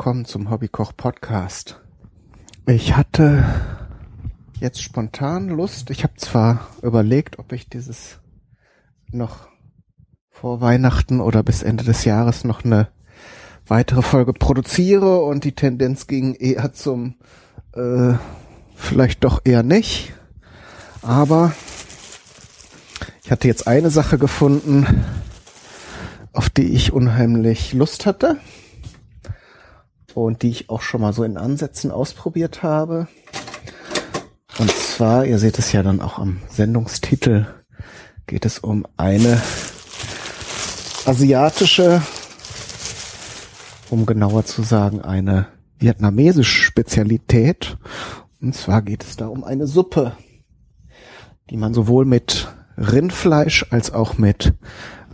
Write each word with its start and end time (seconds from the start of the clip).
willkommen 0.00 0.24
zum 0.24 0.48
Hobbykoch 0.48 0.96
Podcast. 0.96 1.78
Ich 2.64 2.96
hatte 2.96 3.44
jetzt 4.58 4.82
spontan 4.82 5.50
Lust. 5.50 5.90
Ich 5.90 6.04
habe 6.04 6.14
zwar 6.16 6.68
überlegt, 6.80 7.38
ob 7.38 7.52
ich 7.52 7.68
dieses 7.68 8.18
noch 9.10 9.48
vor 10.30 10.62
Weihnachten 10.62 11.20
oder 11.20 11.42
bis 11.42 11.62
Ende 11.62 11.84
des 11.84 12.06
Jahres 12.06 12.44
noch 12.44 12.64
eine 12.64 12.88
weitere 13.66 14.00
Folge 14.00 14.32
produziere 14.32 15.22
und 15.22 15.44
die 15.44 15.52
Tendenz 15.52 16.06
ging 16.06 16.32
eher 16.32 16.72
zum 16.72 17.16
äh, 17.74 18.14
vielleicht 18.74 19.22
doch 19.22 19.42
eher 19.44 19.62
nicht. 19.62 20.14
Aber 21.02 21.52
ich 23.22 23.30
hatte 23.30 23.48
jetzt 23.48 23.66
eine 23.66 23.90
Sache 23.90 24.16
gefunden, 24.16 25.04
auf 26.32 26.48
die 26.48 26.72
ich 26.72 26.90
unheimlich 26.90 27.74
Lust 27.74 28.06
hatte 28.06 28.38
und 30.16 30.42
die 30.42 30.50
ich 30.50 30.70
auch 30.70 30.82
schon 30.82 31.00
mal 31.00 31.12
so 31.12 31.24
in 31.24 31.36
Ansätzen 31.36 31.90
ausprobiert 31.90 32.62
habe. 32.62 33.08
Und 34.58 34.70
zwar, 34.70 35.24
ihr 35.24 35.38
seht 35.38 35.58
es 35.58 35.72
ja 35.72 35.82
dann 35.82 36.00
auch 36.00 36.18
am 36.18 36.40
Sendungstitel, 36.48 37.46
geht 38.26 38.44
es 38.44 38.58
um 38.58 38.86
eine 38.96 39.40
asiatische, 41.06 42.02
um 43.90 44.06
genauer 44.06 44.44
zu 44.44 44.62
sagen, 44.62 45.00
eine 45.00 45.46
vietnamesische 45.78 46.62
Spezialität. 46.62 47.78
Und 48.40 48.54
zwar 48.54 48.82
geht 48.82 49.02
es 49.02 49.16
da 49.16 49.26
um 49.28 49.44
eine 49.44 49.66
Suppe, 49.66 50.12
die 51.50 51.56
man 51.56 51.74
sowohl 51.74 52.04
mit 52.04 52.48
Rindfleisch 52.76 53.66
als 53.70 53.92
auch 53.92 54.18
mit 54.18 54.54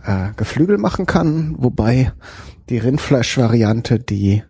äh, 0.03 0.29
Geflügel 0.35 0.77
machen 0.77 1.05
kann, 1.05 1.55
wobei 1.57 2.13
die 2.69 2.77
Rindfleischvariante 2.77 3.99
die 3.99 4.43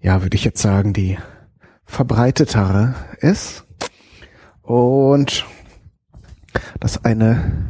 ja, 0.00 0.22
würde 0.22 0.36
ich 0.36 0.44
jetzt 0.44 0.62
sagen, 0.62 0.92
die 0.92 1.18
verbreitetere 1.84 2.94
ist. 3.20 3.64
Und 4.62 5.46
das 6.80 7.04
eine, 7.04 7.66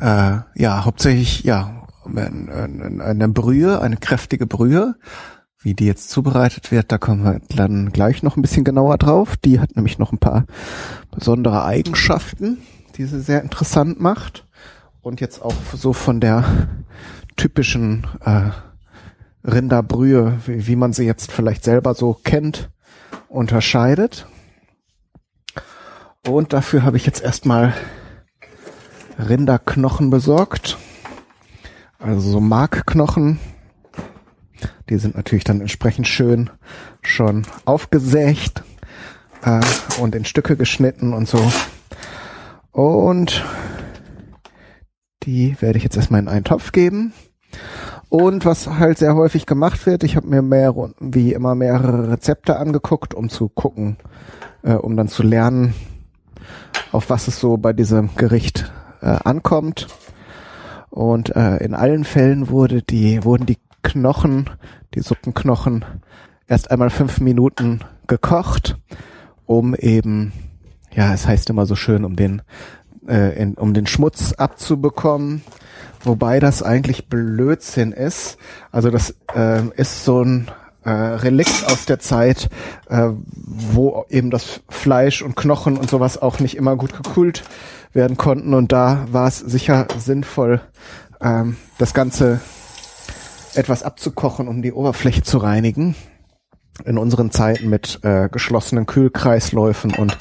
äh, 0.00 0.38
ja, 0.54 0.84
hauptsächlich, 0.84 1.44
ja, 1.44 1.86
eine 2.04 3.28
Brühe, 3.28 3.80
eine 3.80 3.96
kräftige 3.96 4.46
Brühe. 4.46 4.96
Wie 5.60 5.74
die 5.74 5.86
jetzt 5.86 6.10
zubereitet 6.10 6.72
wird, 6.72 6.90
da 6.90 6.98
kommen 6.98 7.22
wir 7.22 7.40
dann 7.56 7.90
gleich 7.90 8.24
noch 8.24 8.36
ein 8.36 8.42
bisschen 8.42 8.64
genauer 8.64 8.98
drauf. 8.98 9.36
Die 9.36 9.60
hat 9.60 9.76
nämlich 9.76 10.00
noch 10.00 10.10
ein 10.10 10.18
paar 10.18 10.44
besondere 11.12 11.64
Eigenschaften, 11.64 12.58
die 12.96 13.04
sie 13.04 13.20
sehr 13.20 13.42
interessant 13.42 14.00
macht. 14.00 14.48
Und 15.02 15.20
jetzt 15.20 15.40
auch 15.40 15.54
so 15.72 15.92
von 15.92 16.18
der 16.18 16.44
typischen 17.36 18.08
äh, 18.24 18.50
Rinderbrühe, 19.44 20.38
wie, 20.46 20.66
wie 20.66 20.76
man 20.76 20.92
sie 20.92 21.04
jetzt 21.04 21.32
vielleicht 21.32 21.64
selber 21.64 21.94
so 21.94 22.14
kennt, 22.14 22.70
unterscheidet. 23.28 24.26
Und 26.26 26.52
dafür 26.52 26.84
habe 26.84 26.96
ich 26.96 27.06
jetzt 27.06 27.22
erstmal 27.22 27.74
Rinderknochen 29.18 30.10
besorgt. 30.10 30.78
Also 31.98 32.30
so 32.30 32.40
Markknochen. 32.40 33.38
Die 34.88 34.98
sind 34.98 35.16
natürlich 35.16 35.44
dann 35.44 35.60
entsprechend 35.60 36.06
schön 36.06 36.50
schon 37.02 37.46
aufgesägt 37.64 38.62
äh, 39.42 39.60
und 40.00 40.14
in 40.14 40.24
Stücke 40.24 40.56
geschnitten 40.56 41.12
und 41.12 41.28
so. 41.28 41.52
Und 42.70 43.44
die 45.24 45.56
werde 45.60 45.78
ich 45.78 45.84
jetzt 45.84 45.96
erstmal 45.96 46.20
in 46.20 46.28
einen 46.28 46.44
Topf 46.44 46.72
geben. 46.72 47.12
Und 48.12 48.44
was 48.44 48.68
halt 48.68 48.98
sehr 48.98 49.14
häufig 49.14 49.46
gemacht 49.46 49.86
wird, 49.86 50.04
ich 50.04 50.16
habe 50.16 50.26
mir 50.26 50.42
mehr, 50.42 50.74
wie 51.00 51.32
immer 51.32 51.54
mehrere 51.54 52.10
Rezepte 52.10 52.58
angeguckt, 52.58 53.14
um 53.14 53.30
zu 53.30 53.48
gucken, 53.48 53.96
äh, 54.62 54.74
um 54.74 54.98
dann 54.98 55.08
zu 55.08 55.22
lernen, 55.22 55.72
auf 56.92 57.08
was 57.08 57.26
es 57.26 57.40
so 57.40 57.56
bei 57.56 57.72
diesem 57.72 58.14
Gericht 58.16 58.70
äh, 59.00 59.06
ankommt. 59.06 59.86
Und 60.90 61.34
äh, 61.34 61.56
in 61.64 61.72
allen 61.72 62.04
Fällen 62.04 62.50
wurde 62.50 62.82
die, 62.82 63.24
wurden 63.24 63.46
die 63.46 63.56
Knochen, 63.82 64.50
die 64.92 65.00
Suppenknochen, 65.00 65.86
erst 66.46 66.70
einmal 66.70 66.90
fünf 66.90 67.18
Minuten 67.18 67.80
gekocht, 68.08 68.76
um 69.46 69.74
eben, 69.74 70.34
ja, 70.94 71.14
es 71.14 71.26
heißt 71.26 71.48
immer 71.48 71.64
so 71.64 71.76
schön, 71.76 72.04
um 72.04 72.14
den, 72.14 72.42
äh, 73.08 73.40
in, 73.40 73.54
um 73.54 73.72
den 73.72 73.86
Schmutz 73.86 74.34
abzubekommen 74.34 75.40
wobei 76.04 76.40
das 76.40 76.62
eigentlich 76.62 77.08
Blödsinn 77.08 77.92
ist. 77.92 78.38
Also 78.70 78.90
das 78.90 79.14
äh, 79.34 79.62
ist 79.76 80.04
so 80.04 80.22
ein 80.22 80.50
äh, 80.84 80.90
Relikt 80.90 81.66
aus 81.66 81.86
der 81.86 81.98
Zeit, 81.98 82.48
äh, 82.88 83.08
wo 83.34 84.04
eben 84.08 84.30
das 84.30 84.60
Fleisch 84.68 85.22
und 85.22 85.36
Knochen 85.36 85.76
und 85.76 85.88
sowas 85.88 86.20
auch 86.20 86.40
nicht 86.40 86.56
immer 86.56 86.76
gut 86.76 86.92
gekühlt 86.92 87.44
werden 87.92 88.16
konnten. 88.16 88.54
Und 88.54 88.72
da 88.72 89.06
war 89.10 89.28
es 89.28 89.38
sicher 89.38 89.86
sinnvoll, 89.96 90.60
ähm, 91.20 91.56
das 91.78 91.94
Ganze 91.94 92.40
etwas 93.54 93.82
abzukochen, 93.82 94.48
um 94.48 94.62
die 94.62 94.72
Oberfläche 94.72 95.22
zu 95.22 95.38
reinigen. 95.38 95.94
In 96.84 96.96
unseren 96.96 97.30
Zeiten 97.30 97.68
mit 97.68 98.00
äh, 98.02 98.30
geschlossenen 98.30 98.86
Kühlkreisläufen 98.86 99.94
und 99.94 100.16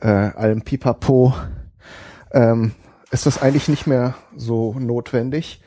äh, 0.00 0.08
allem 0.08 0.62
Pipapo 0.62 1.34
ähm, 2.32 2.72
ist 3.12 3.26
das 3.26 3.40
eigentlich 3.40 3.68
nicht 3.68 3.86
mehr 3.86 4.14
so 4.36 4.74
notwendig. 4.78 5.60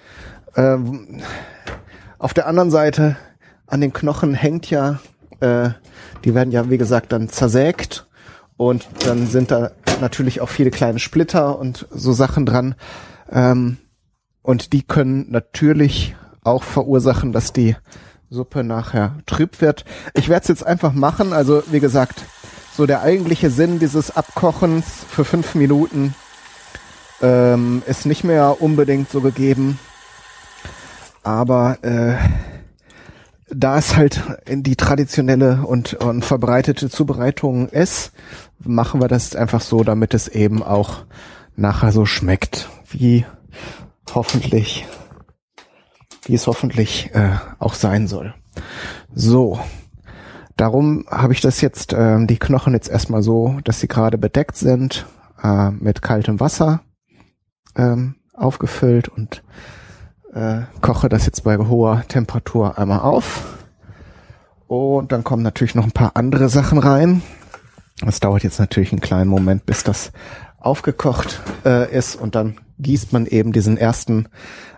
Ähm, 0.56 1.22
auf 2.18 2.34
der 2.34 2.48
anderen 2.48 2.72
Seite, 2.72 3.16
an 3.68 3.82
den 3.82 3.94
Knochen 3.94 4.34
hängt 4.34 4.70
ja, 4.70 5.00
äh, 5.40 5.70
die 6.24 6.34
werden 6.34 6.52
ja, 6.52 6.70
wie 6.70 6.80
gesagt, 6.80 7.12
dann 7.12 7.30
zersägt 7.30 8.08
und 8.58 8.88
dann 9.06 9.28
sind 9.28 9.52
da 9.52 9.72
natürlich 10.02 10.42
auch 10.42 10.50
viele 10.50 10.72
kleine 10.72 11.00
Splitter 11.00 11.60
und 11.60 11.88
so 11.92 12.14
Sachen 12.14 12.48
dran. 12.48 12.76
Ähm, 13.32 13.78
und 14.42 14.74
die 14.74 14.82
können 14.82 15.28
natürlich 15.30 16.16
auch 16.44 16.64
verursachen, 16.64 17.32
dass 17.32 17.54
die 17.54 17.76
Suppe 18.30 18.64
nachher 18.64 19.18
trüb 19.28 19.62
wird. 19.62 19.86
Ich 20.16 20.30
werde 20.30 20.42
es 20.42 20.48
jetzt 20.48 20.66
einfach 20.66 20.94
machen. 20.94 21.32
Also 21.32 21.62
wie 21.72 21.80
gesagt, 21.80 22.24
so 22.76 22.88
der 22.88 23.02
eigentliche 23.02 23.52
Sinn 23.52 23.78
dieses 23.80 24.16
Abkochens 24.16 24.86
für 25.08 25.26
fünf 25.26 25.54
Minuten 25.54 26.16
ähm, 27.22 27.84
ist 27.86 28.06
nicht 28.06 28.24
mehr 28.24 28.62
unbedingt 28.62 29.10
so 29.10 29.22
gegeben. 29.22 29.80
Aber 31.24 31.84
äh, 31.84 32.16
da 33.50 33.78
es 33.78 33.96
halt 33.96 34.22
in 34.46 34.64
die 34.64 34.76
traditionelle 34.76 35.66
und, 35.66 35.94
und 35.96 36.26
verbreitete 36.26 36.90
Zubereitung 36.90 37.70
ist, 37.70 38.12
machen 38.60 39.02
wir 39.02 39.08
das 39.08 39.36
einfach 39.36 39.62
so, 39.62 39.84
damit 39.84 40.14
es 40.14 40.28
eben 40.28 40.64
auch 40.64 41.06
nachher 41.56 41.92
so 41.92 42.06
schmeckt, 42.06 42.70
wie 42.90 43.26
hoffentlich, 44.14 44.86
wie 46.26 46.36
es 46.36 46.48
hoffentlich 46.48 47.12
äh, 47.14 47.38
auch 47.60 47.74
sein 47.74 48.08
soll. 48.08 48.34
So, 49.14 49.60
darum 50.58 51.06
habe 51.10 51.34
ich 51.34 51.42
das 51.42 51.62
jetzt, 51.62 51.94
äh, 51.94 52.26
die 52.26 52.40
Knochen 52.40 52.74
jetzt 52.74 52.90
erstmal 52.90 53.22
so, 53.22 53.60
dass 53.64 53.80
sie 53.80 53.88
gerade 53.88 54.18
bedeckt 54.18 54.58
sind 54.58 55.06
äh, 55.42 55.72
mit 55.72 56.02
kaltem 56.02 56.40
Wasser 56.40 56.82
ähm, 57.76 58.16
aufgefüllt 58.34 59.08
und 59.08 59.44
äh, 60.34 60.62
koche 60.82 61.10
das 61.10 61.26
jetzt 61.26 61.44
bei 61.44 61.58
hoher 61.58 62.04
Temperatur 62.08 62.78
einmal 62.78 63.00
auf. 63.00 63.58
Und 64.68 65.12
dann 65.12 65.24
kommen 65.24 65.44
natürlich 65.44 65.76
noch 65.76 65.86
ein 65.86 65.92
paar 65.92 66.12
andere 66.16 66.50
Sachen 66.50 66.80
rein. 66.80 67.22
Es 68.06 68.20
dauert 68.20 68.44
jetzt 68.44 68.60
natürlich 68.60 68.92
einen 68.92 69.02
kleinen 69.02 69.30
Moment, 69.30 69.66
bis 69.66 69.84
das 69.84 70.12
aufgekocht 70.60 71.42
äh, 71.64 71.96
ist 71.96 72.16
und 72.16 72.36
dann 72.36 72.58
gießt 72.80 73.14
man 73.14 73.26
eben 73.26 73.54
diesen 73.54 73.78
ersten 73.78 74.28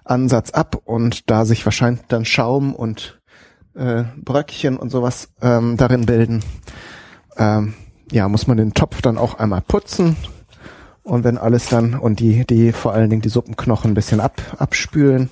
Ansatz 0.04 0.52
ab 0.52 0.82
und 0.86 1.30
da 1.30 1.46
sich 1.46 1.66
wahrscheinlich 1.66 2.06
dann 2.08 2.26
Schaum 2.26 2.76
und 2.76 3.20
äh, 3.76 4.04
Bröckchen 4.18 4.78
und 4.78 4.90
sowas 4.90 5.30
ähm, 5.42 5.78
darin 5.78 6.06
bilden, 6.06 6.44
ähm, 7.38 7.74
ja, 8.12 8.28
muss 8.28 8.48
man 8.48 8.58
den 8.58 8.74
Topf 8.74 9.02
dann 9.02 9.18
auch 9.18 9.36
einmal 9.40 9.62
putzen 9.62 10.16
und 11.08 11.24
wenn 11.24 11.38
alles 11.38 11.70
dann, 11.70 11.94
und 11.94 12.20
die, 12.20 12.46
die 12.46 12.74
vor 12.74 12.94
allen 12.94 13.10
Dingen 13.10 13.22
die 13.22 13.30
Suppenknochen 13.30 13.92
ein 13.92 13.94
bisschen 13.94 14.20
ab, 14.20 14.42
abspülen. 14.58 15.30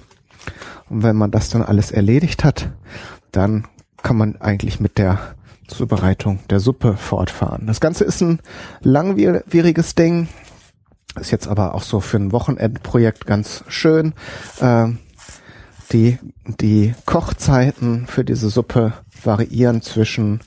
Und 0.90 1.04
wenn 1.04 1.18
man 1.18 1.32
das 1.32 1.50
dann 1.50 1.62
alles 1.62 1.92
erledigt 1.92 2.46
hat, 2.46 2.70
dann 3.32 3.68
kann 4.02 4.16
man 4.16 4.40
eigentlich 4.40 4.80
mit 4.80 4.98
der 4.98 5.36
Zubereitung 5.68 6.40
der 6.50 6.62
Suppe 6.62 6.96
fortfahren. 6.96 7.68
Das 7.68 7.82
Ganze 7.82 8.06
ist 8.06 8.22
ein 8.22 8.40
langwieriges 8.82 9.96
Ding. 9.96 10.30
Ist 11.20 11.32
jetzt 11.32 11.48
aber 11.48 11.76
auch 11.76 11.84
so 11.84 12.00
für 12.00 12.18
ein 12.18 12.32
Wochenendprojekt 12.32 13.26
ganz 13.26 13.66
schön. 13.68 14.14
Ähm, 14.62 15.00
die, 15.92 16.20
die 16.46 16.96
Kochzeiten 17.06 18.08
für 18.08 18.24
diese 18.24 18.50
Suppe 18.50 18.94
variieren 19.24 19.82
zwischen 19.82 20.40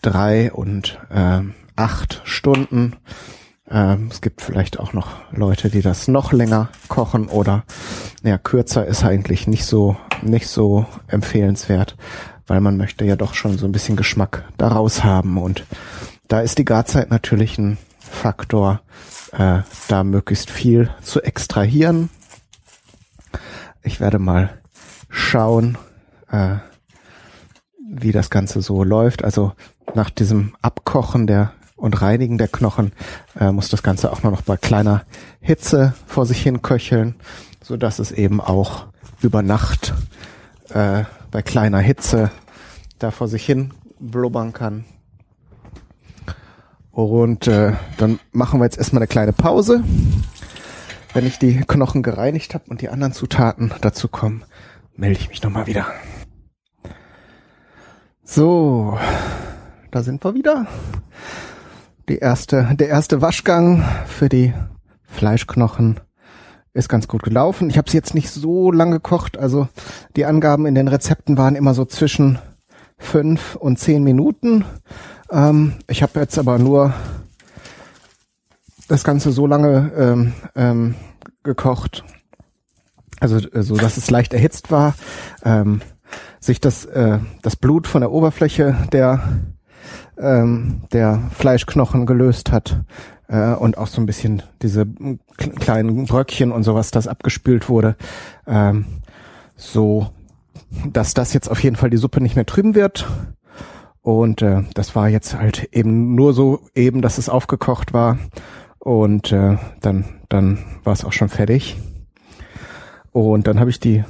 drei 0.00 0.52
und 0.52 0.98
äh, 1.10 1.40
acht 1.74 2.22
Stunden. 2.24 2.94
Ähm, 3.68 4.08
es 4.10 4.20
gibt 4.20 4.42
vielleicht 4.42 4.78
auch 4.78 4.92
noch 4.92 5.08
Leute, 5.32 5.70
die 5.70 5.82
das 5.82 6.08
noch 6.08 6.32
länger 6.32 6.68
kochen 6.88 7.28
oder 7.28 7.64
ja, 8.22 8.38
kürzer 8.38 8.86
ist 8.86 9.04
eigentlich 9.04 9.46
nicht 9.46 9.64
so 9.64 9.96
nicht 10.22 10.48
so 10.48 10.86
empfehlenswert. 11.08 11.96
weil 12.46 12.60
man 12.60 12.76
möchte 12.76 13.04
ja 13.04 13.16
doch 13.16 13.34
schon 13.34 13.58
so 13.58 13.66
ein 13.66 13.72
bisschen 13.72 13.96
Geschmack 13.96 14.44
daraus 14.56 15.02
haben 15.02 15.36
und 15.36 15.64
da 16.28 16.40
ist 16.40 16.58
die 16.58 16.64
Garzeit 16.64 17.10
natürlich 17.10 17.58
ein 17.58 17.78
Faktor, 17.98 18.80
äh, 19.32 19.60
da 19.88 20.04
möglichst 20.04 20.50
viel 20.50 20.90
zu 21.02 21.22
extrahieren. 21.22 22.08
Ich 23.82 24.00
werde 24.00 24.18
mal 24.18 24.50
schauen, 25.08 25.78
äh, 26.30 26.56
wie 27.88 28.12
das 28.12 28.30
Ganze 28.30 28.60
so 28.62 28.82
läuft. 28.82 29.24
Also 29.24 29.52
nach 29.94 30.10
diesem 30.10 30.54
Abkochen 30.62 31.26
der 31.26 31.52
und 31.76 32.00
Reinigen 32.00 32.38
der 32.38 32.48
Knochen 32.48 32.92
äh, 33.38 33.52
muss 33.52 33.68
das 33.68 33.82
Ganze 33.82 34.10
auch 34.10 34.22
nur 34.22 34.32
noch 34.32 34.42
bei 34.42 34.56
kleiner 34.56 35.04
Hitze 35.40 35.94
vor 36.06 36.26
sich 36.26 36.42
hin 36.42 36.62
köcheln, 36.62 37.14
so 37.62 37.76
dass 37.76 37.98
es 37.98 38.10
eben 38.12 38.40
auch 38.40 38.86
über 39.20 39.42
Nacht 39.42 39.94
äh, 40.70 41.04
bei 41.30 41.42
kleiner 41.42 41.78
Hitze 41.78 42.30
da 42.98 43.10
vor 43.10 43.28
sich 43.28 43.44
hin 43.44 43.72
blubbern 44.00 44.52
kann. 44.52 44.84
Und 46.90 47.46
äh, 47.46 47.74
dann 47.98 48.18
machen 48.32 48.58
wir 48.58 48.64
jetzt 48.64 48.78
erstmal 48.78 49.00
eine 49.00 49.06
kleine 49.06 49.34
Pause. 49.34 49.84
Wenn 51.12 51.26
ich 51.26 51.38
die 51.38 51.58
Knochen 51.58 52.02
gereinigt 52.02 52.54
habe 52.54 52.64
und 52.68 52.80
die 52.80 52.88
anderen 52.88 53.12
Zutaten 53.12 53.72
dazu 53.82 54.08
kommen, 54.08 54.44
melde 54.96 55.20
ich 55.20 55.28
mich 55.28 55.42
nochmal 55.42 55.66
wieder. 55.66 55.86
So, 58.24 58.98
da 59.90 60.02
sind 60.02 60.24
wir 60.24 60.34
wieder. 60.34 60.66
Die 62.08 62.18
erste, 62.18 62.68
der 62.78 62.88
erste 62.88 63.20
Waschgang 63.20 63.84
für 64.06 64.28
die 64.28 64.54
Fleischknochen 65.02 65.98
ist 66.72 66.88
ganz 66.88 67.08
gut 67.08 67.24
gelaufen. 67.24 67.68
Ich 67.68 67.78
habe 67.78 67.90
sie 67.90 67.96
jetzt 67.96 68.14
nicht 68.14 68.30
so 68.30 68.70
lange 68.70 68.96
gekocht. 68.96 69.36
Also 69.38 69.68
die 70.14 70.24
Angaben 70.24 70.66
in 70.66 70.76
den 70.76 70.86
Rezepten 70.86 71.36
waren 71.36 71.56
immer 71.56 71.74
so 71.74 71.84
zwischen 71.84 72.38
fünf 72.96 73.56
und 73.56 73.78
zehn 73.78 74.04
Minuten. 74.04 74.64
Ähm, 75.30 75.72
ich 75.88 76.02
habe 76.02 76.20
jetzt 76.20 76.38
aber 76.38 76.58
nur 76.58 76.94
das 78.86 79.02
Ganze 79.02 79.32
so 79.32 79.48
lange 79.48 79.90
ähm, 79.96 80.32
ähm, 80.54 80.94
gekocht, 81.42 82.04
also 83.18 83.38
äh, 83.38 83.62
so, 83.62 83.76
dass 83.76 83.96
es 83.96 84.10
leicht 84.10 84.32
erhitzt 84.32 84.70
war, 84.70 84.94
ähm, 85.44 85.80
sich 86.38 86.60
das 86.60 86.84
äh, 86.84 87.18
das 87.42 87.56
Blut 87.56 87.88
von 87.88 88.02
der 88.02 88.12
Oberfläche 88.12 88.76
der 88.92 89.22
ähm, 90.18 90.82
der 90.92 91.20
Fleischknochen 91.32 92.06
gelöst 92.06 92.52
hat 92.52 92.80
äh, 93.28 93.52
und 93.52 93.78
auch 93.78 93.86
so 93.86 94.00
ein 94.00 94.06
bisschen 94.06 94.42
diese 94.62 94.86
kleinen 95.58 96.06
Bröckchen 96.06 96.52
und 96.52 96.62
sowas, 96.62 96.90
das 96.90 97.08
abgespült 97.08 97.68
wurde, 97.68 97.96
ähm, 98.46 98.86
so 99.56 100.10
dass 100.84 101.14
das 101.14 101.32
jetzt 101.32 101.48
auf 101.50 101.62
jeden 101.62 101.76
Fall 101.76 101.90
die 101.90 101.96
Suppe 101.96 102.20
nicht 102.20 102.36
mehr 102.36 102.46
trüben 102.46 102.74
wird. 102.74 103.06
Und 104.02 104.42
äh, 104.42 104.62
das 104.74 104.94
war 104.94 105.08
jetzt 105.08 105.34
halt 105.34 105.68
eben 105.72 106.14
nur 106.14 106.32
so 106.32 106.60
eben, 106.74 107.02
dass 107.02 107.18
es 107.18 107.28
aufgekocht 107.28 107.92
war. 107.92 108.18
Und 108.78 109.32
äh, 109.32 109.56
dann, 109.80 110.04
dann 110.28 110.58
war 110.84 110.92
es 110.92 111.04
auch 111.04 111.12
schon 111.12 111.28
fertig. 111.28 111.76
Und 113.12 113.46
dann 113.46 113.58
habe 113.58 113.70
ich 113.70 113.80
die 113.80 114.04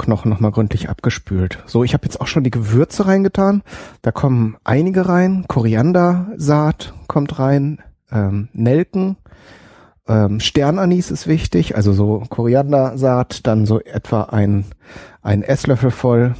Knochen 0.00 0.30
nochmal 0.30 0.50
gründlich 0.50 0.88
abgespült. 0.88 1.62
So, 1.66 1.84
ich 1.84 1.94
habe 1.94 2.04
jetzt 2.04 2.20
auch 2.20 2.26
schon 2.26 2.44
die 2.44 2.50
Gewürze 2.50 3.06
reingetan. 3.06 3.62
Da 4.02 4.10
kommen 4.12 4.56
einige 4.64 5.08
rein. 5.08 5.44
Koriandersaat 5.48 6.94
kommt 7.06 7.38
rein, 7.38 7.82
ähm, 8.10 8.48
Nelken, 8.52 9.16
ähm, 10.10 10.40
Sternanis 10.40 11.12
ist 11.12 11.28
wichtig, 11.28 11.76
also 11.76 11.92
so 11.92 12.24
Koriandersaat, 12.28 13.46
dann 13.46 13.64
so 13.64 13.80
etwa 13.80 14.22
ein, 14.22 14.64
ein 15.22 15.42
Esslöffel 15.42 15.92
voll, 15.92 16.34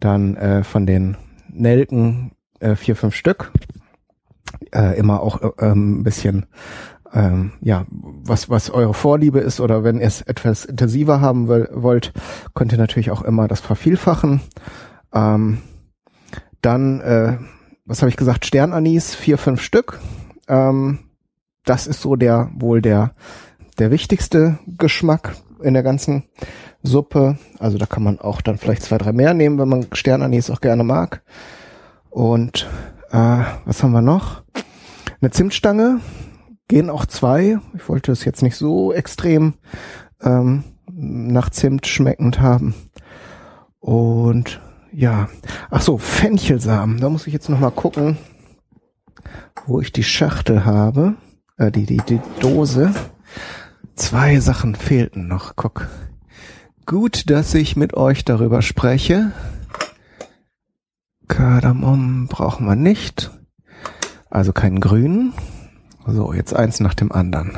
dann 0.00 0.36
äh, 0.36 0.64
von 0.64 0.84
den 0.84 1.16
Nelken 1.48 2.32
äh, 2.58 2.74
vier, 2.74 2.96
fünf 2.96 3.14
Stück. 3.14 3.52
Äh, 4.72 4.98
immer 4.98 5.20
auch 5.20 5.42
äh, 5.42 5.50
ähm, 5.60 6.00
ein 6.00 6.02
bisschen 6.02 6.46
ähm, 7.14 7.52
ja, 7.60 7.86
was, 7.88 8.50
was 8.50 8.70
eure 8.70 8.92
Vorliebe 8.92 9.38
ist 9.38 9.60
oder 9.60 9.84
wenn 9.84 10.00
ihr 10.00 10.06
es 10.06 10.20
etwas 10.20 10.64
intensiver 10.64 11.20
haben 11.20 11.48
will, 11.48 11.68
wollt, 11.72 12.12
könnt 12.54 12.72
ihr 12.72 12.78
natürlich 12.78 13.10
auch 13.10 13.22
immer 13.22 13.48
das 13.48 13.60
vervielfachen. 13.60 14.40
Ähm, 15.12 15.58
dann, 16.60 17.00
äh, 17.00 17.38
was 17.84 18.02
habe 18.02 18.10
ich 18.10 18.16
gesagt, 18.16 18.46
Sternanis, 18.46 19.14
vier, 19.14 19.38
fünf 19.38 19.62
Stück. 19.62 20.00
Ähm, 20.48 20.98
das 21.64 21.86
ist 21.86 22.00
so 22.00 22.16
der 22.16 22.50
wohl 22.54 22.82
der 22.82 23.14
der 23.78 23.90
wichtigste 23.90 24.58
Geschmack 24.66 25.36
in 25.62 25.74
der 25.74 25.82
ganzen 25.82 26.24
Suppe. 26.82 27.38
Also 27.58 27.78
da 27.78 27.86
kann 27.86 28.02
man 28.02 28.20
auch 28.20 28.40
dann 28.40 28.58
vielleicht 28.58 28.82
zwei, 28.82 28.98
drei 28.98 29.12
mehr 29.12 29.34
nehmen, 29.34 29.58
wenn 29.58 29.68
man 29.68 29.86
Sternanis 29.92 30.50
auch 30.50 30.60
gerne 30.60 30.84
mag. 30.84 31.22
Und 32.10 32.68
äh, 33.10 33.42
was 33.64 33.82
haben 33.82 33.92
wir 33.92 34.02
noch? 34.02 34.42
Eine 35.20 35.30
Zimtstange. 35.30 36.00
Gehen 36.74 36.90
auch 36.90 37.06
zwei. 37.06 37.60
Ich 37.76 37.88
wollte 37.88 38.10
es 38.10 38.24
jetzt 38.24 38.42
nicht 38.42 38.56
so 38.56 38.92
extrem 38.92 39.54
ähm, 40.20 40.64
nach 40.90 41.50
Zimt 41.50 41.86
schmeckend 41.86 42.40
haben. 42.40 42.74
Und 43.78 44.60
ja, 44.90 45.28
ach 45.70 45.82
so, 45.82 45.98
Fenchelsamen. 45.98 46.98
Da 46.98 47.08
muss 47.10 47.28
ich 47.28 47.32
jetzt 47.32 47.48
noch 47.48 47.60
mal 47.60 47.70
gucken, 47.70 48.18
wo 49.66 49.80
ich 49.80 49.92
die 49.92 50.02
Schachtel 50.02 50.64
habe 50.64 51.14
äh, 51.58 51.70
die, 51.70 51.86
die, 51.86 51.98
die 52.08 52.20
Dose. 52.40 52.92
Zwei 53.94 54.40
Sachen 54.40 54.74
fehlten 54.74 55.28
noch. 55.28 55.54
Guck. 55.54 55.86
Gut, 56.86 57.30
dass 57.30 57.54
ich 57.54 57.76
mit 57.76 57.94
euch 57.94 58.24
darüber 58.24 58.62
spreche. 58.62 59.30
Kardamom 61.28 62.26
brauchen 62.26 62.66
wir 62.66 62.74
nicht. 62.74 63.30
Also 64.28 64.52
keinen 64.52 64.80
grünen. 64.80 65.34
So, 66.06 66.32
jetzt 66.32 66.54
eins 66.54 66.80
nach 66.80 66.94
dem 66.94 67.12
anderen. 67.12 67.52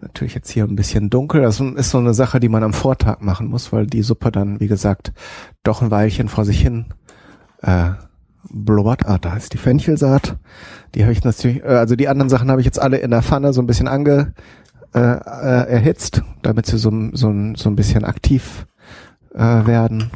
Natürlich 0.00 0.34
jetzt 0.34 0.50
hier 0.50 0.64
ein 0.64 0.76
bisschen 0.76 1.10
dunkel. 1.10 1.42
Das 1.42 1.60
ist 1.60 1.90
so 1.90 1.98
eine 1.98 2.14
Sache, 2.14 2.40
die 2.40 2.48
man 2.48 2.62
am 2.62 2.72
Vortag 2.72 3.20
machen 3.20 3.48
muss, 3.48 3.72
weil 3.72 3.86
die 3.86 4.02
Suppe 4.02 4.30
dann, 4.30 4.60
wie 4.60 4.68
gesagt, 4.68 5.12
doch 5.62 5.82
ein 5.82 5.90
Weilchen 5.90 6.28
vor 6.28 6.44
sich 6.44 6.60
hin 6.60 6.86
äh, 7.62 7.90
blubbert. 8.50 9.06
Ah, 9.06 9.18
da 9.18 9.36
ist 9.36 9.52
die 9.52 9.58
Fenchelsaat. 9.58 10.38
Die 10.94 11.02
habe 11.02 11.12
ich 11.12 11.24
natürlich, 11.24 11.62
äh, 11.62 11.66
also 11.66 11.96
die 11.96 12.08
anderen 12.08 12.30
Sachen 12.30 12.50
habe 12.50 12.60
ich 12.60 12.66
jetzt 12.66 12.80
alle 12.80 12.98
in 12.98 13.10
der 13.10 13.22
Pfanne 13.22 13.52
so 13.52 13.60
ein 13.60 13.66
bisschen 13.66 13.88
ange 13.88 14.32
äh, 14.94 15.00
äh, 15.00 15.68
erhitzt, 15.68 16.22
damit 16.42 16.66
sie 16.66 16.78
so, 16.78 16.90
so, 17.12 17.34
so 17.54 17.68
ein 17.68 17.76
bisschen 17.76 18.04
aktiv 18.04 18.66
äh, 19.34 19.66
werden. 19.66 20.10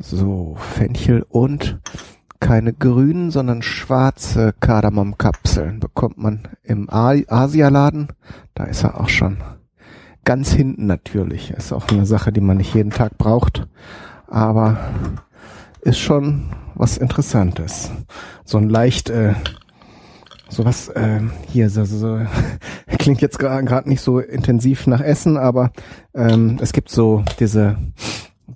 So, 0.00 0.56
Fenchel 0.58 1.24
und 1.28 1.80
keine 2.40 2.72
grünen, 2.72 3.30
sondern 3.30 3.62
schwarze 3.62 4.54
Kardamomkapseln 4.60 5.80
bekommt 5.80 6.18
man 6.18 6.48
im 6.62 6.88
Asialaden. 6.90 8.08
Da 8.54 8.64
ist 8.64 8.84
er 8.84 9.00
auch 9.00 9.08
schon. 9.08 9.38
Ganz 10.24 10.52
hinten 10.52 10.86
natürlich. 10.86 11.50
Ist 11.50 11.72
auch 11.72 11.88
eine 11.88 12.06
Sache, 12.06 12.32
die 12.32 12.40
man 12.40 12.58
nicht 12.58 12.74
jeden 12.74 12.90
Tag 12.90 13.18
braucht. 13.18 13.66
Aber 14.26 14.78
ist 15.80 15.98
schon 15.98 16.50
was 16.74 16.96
Interessantes. 16.96 17.90
So 18.44 18.58
ein 18.58 18.68
leicht, 18.68 19.10
äh, 19.10 19.34
sowas 20.48 20.88
äh, 20.90 21.20
hier, 21.48 21.70
so, 21.70 21.84
so 21.84 22.20
klingt 22.98 23.20
jetzt 23.20 23.38
gerade 23.38 23.88
nicht 23.88 24.00
so 24.00 24.20
intensiv 24.20 24.86
nach 24.86 25.00
Essen, 25.00 25.36
aber 25.36 25.70
ähm, 26.14 26.58
es 26.60 26.72
gibt 26.72 26.90
so 26.90 27.24
diese 27.40 27.76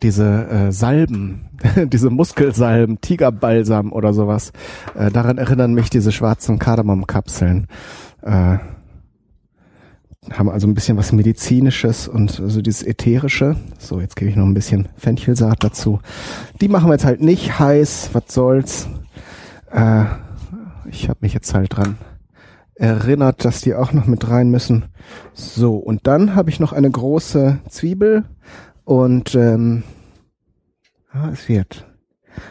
diese 0.00 0.48
äh, 0.48 0.72
Salben, 0.72 1.50
diese 1.86 2.10
Muskelsalben, 2.10 3.00
Tigerbalsam 3.00 3.92
oder 3.92 4.14
sowas. 4.14 4.52
Äh, 4.94 5.10
daran 5.10 5.38
erinnern 5.38 5.74
mich 5.74 5.90
diese 5.90 6.12
schwarzen 6.12 6.58
Kardamomkapseln. 6.58 7.68
Äh, 8.22 8.58
haben 10.30 10.50
also 10.50 10.68
ein 10.68 10.74
bisschen 10.74 10.96
was 10.96 11.12
Medizinisches 11.12 12.06
und 12.06 12.30
so 12.30 12.62
dieses 12.62 12.84
Ätherische. 12.84 13.56
So, 13.78 14.00
jetzt 14.00 14.14
gebe 14.16 14.30
ich 14.30 14.36
noch 14.36 14.46
ein 14.46 14.54
bisschen 14.54 14.88
Fenchelsaat 14.96 15.64
dazu. 15.64 16.00
Die 16.60 16.68
machen 16.68 16.88
wir 16.88 16.94
jetzt 16.94 17.04
halt 17.04 17.20
nicht 17.20 17.58
heiß, 17.58 18.10
was 18.12 18.24
soll's. 18.28 18.88
Äh, 19.72 20.04
ich 20.88 21.08
habe 21.08 21.18
mich 21.22 21.34
jetzt 21.34 21.54
halt 21.54 21.76
dran 21.76 21.96
erinnert, 22.74 23.44
dass 23.44 23.60
die 23.60 23.74
auch 23.74 23.92
noch 23.92 24.06
mit 24.06 24.28
rein 24.28 24.50
müssen. 24.50 24.86
So, 25.34 25.76
und 25.76 26.06
dann 26.06 26.34
habe 26.34 26.50
ich 26.50 26.60
noch 26.60 26.72
eine 26.72 26.90
große 26.90 27.58
Zwiebel 27.68 28.24
und 28.84 29.34
ähm, 29.34 29.82
ah, 31.12 31.30
es 31.32 31.48
wird 31.48 31.86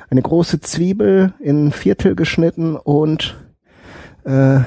eine 0.10 0.22
große 0.22 0.62
Zwiebel 0.62 1.34
in 1.40 1.72
Viertel 1.72 2.16
geschnitten 2.16 2.76
und 2.76 3.44
äh, 4.24 4.60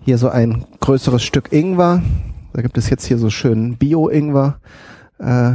hier 0.00 0.18
so 0.18 0.28
ein 0.28 0.64
größeres 0.80 1.22
Stück 1.22 1.52
Ingwer 1.52 2.02
da 2.54 2.62
gibt 2.62 2.78
es 2.78 2.88
jetzt 2.88 3.04
hier 3.04 3.18
so 3.18 3.30
schön 3.30 3.76
Bio-Ingwer. 3.78 4.60
Äh, 5.18 5.54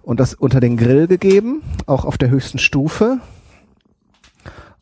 und 0.00 0.18
das 0.18 0.32
unter 0.32 0.60
den 0.60 0.78
Grill 0.78 1.06
gegeben, 1.06 1.62
auch 1.84 2.06
auf 2.06 2.16
der 2.16 2.30
höchsten 2.30 2.58
Stufe. 2.58 3.18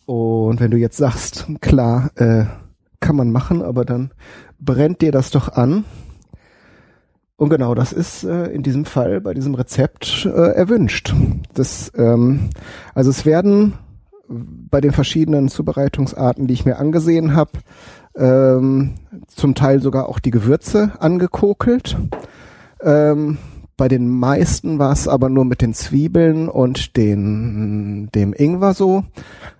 Und 0.06 0.60
wenn 0.60 0.70
du 0.70 0.76
jetzt 0.76 0.96
sagst, 0.96 1.46
klar, 1.60 2.12
äh, 2.14 2.44
kann 3.00 3.16
man 3.16 3.32
machen, 3.32 3.62
aber 3.62 3.84
dann 3.84 4.12
brennt 4.60 5.02
dir 5.02 5.10
das 5.10 5.32
doch 5.32 5.48
an. 5.48 5.84
Und 7.36 7.50
genau 7.50 7.74
das 7.74 7.92
ist 7.92 8.24
äh, 8.24 8.46
in 8.46 8.62
diesem 8.62 8.86
Fall 8.86 9.20
bei 9.20 9.34
diesem 9.34 9.54
Rezept 9.54 10.24
äh, 10.24 10.52
erwünscht. 10.54 11.14
Das, 11.52 11.92
ähm, 11.96 12.48
also 12.94 13.10
es 13.10 13.26
werden 13.26 13.74
bei 14.28 14.80
den 14.80 14.92
verschiedenen 14.92 15.48
Zubereitungsarten, 15.48 16.46
die 16.46 16.54
ich 16.54 16.64
mir 16.64 16.78
angesehen 16.78 17.34
habe, 17.34 17.52
ähm, 18.16 18.94
zum 19.28 19.54
Teil 19.54 19.80
sogar 19.80 20.08
auch 20.08 20.18
die 20.18 20.30
Gewürze 20.30 20.92
angekokelt. 20.98 21.96
Ähm, 22.80 23.38
bei 23.76 23.88
den 23.88 24.08
meisten 24.08 24.78
war 24.78 24.92
es 24.92 25.06
aber 25.06 25.28
nur 25.28 25.44
mit 25.44 25.60
den 25.60 25.74
Zwiebeln 25.74 26.48
und 26.48 26.96
den, 26.96 28.08
dem 28.14 28.32
Ingwer 28.32 28.72
so, 28.72 29.04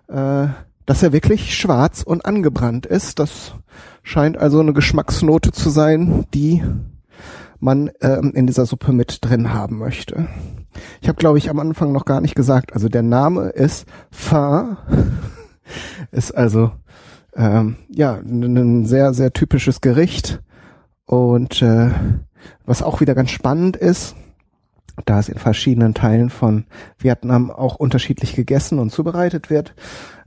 äh, 0.09 0.47
dass 0.87 1.03
er 1.03 1.13
wirklich 1.13 1.55
schwarz 1.55 2.03
und 2.03 2.25
angebrannt 2.25 2.87
ist. 2.87 3.19
Das 3.19 3.55
scheint 4.03 4.39
also 4.39 4.61
eine 4.61 4.73
Geschmacksnote 4.73 5.53
zu 5.53 5.69
sein, 5.69 6.25
die 6.33 6.63
man 7.61 7.91
ähm, 8.01 8.33
in 8.35 8.47
dieser 8.47 8.67
Suppe 8.67 8.93
mit 8.93 9.19
drin 9.25 9.53
haben 9.53 9.79
möchte. 9.79 10.29
Ich 11.01 11.09
habe, 11.09 11.19
glaube 11.19 11.39
ich, 11.39 11.51
am 11.51 11.59
Anfang 11.59 11.93
noch 11.93 12.05
gar 12.05 12.21
nicht 12.21 12.35
gesagt, 12.35 12.73
also 12.73 12.89
der 12.89 13.03
Name 13.03 13.49
ist 13.49 13.87
Fin, 14.11 14.77
ist 16.11 16.33
also 16.33 16.73
ähm, 17.35 17.77
ja 17.89 18.15
ein 18.15 18.85
sehr, 18.87 19.15
sehr 19.15 19.33
typisches 19.33 19.81
Gericht 19.81 20.43
und 21.07 21.63
äh, 21.63 21.91
was 22.65 22.83
auch 22.83 23.01
wieder 23.01 23.15
ganz 23.15 23.31
spannend 23.31 23.77
ist, 23.77 24.17
da 25.05 25.19
es 25.19 25.29
in 25.29 25.39
verschiedenen 25.39 25.95
Teilen 25.95 26.31
von 26.31 26.65
Vietnam 26.99 27.51
auch 27.51 27.77
unterschiedlich 27.77 28.35
gegessen 28.35 28.79
und 28.79 28.91
zubereitet 28.91 29.51
wird. 29.51 29.75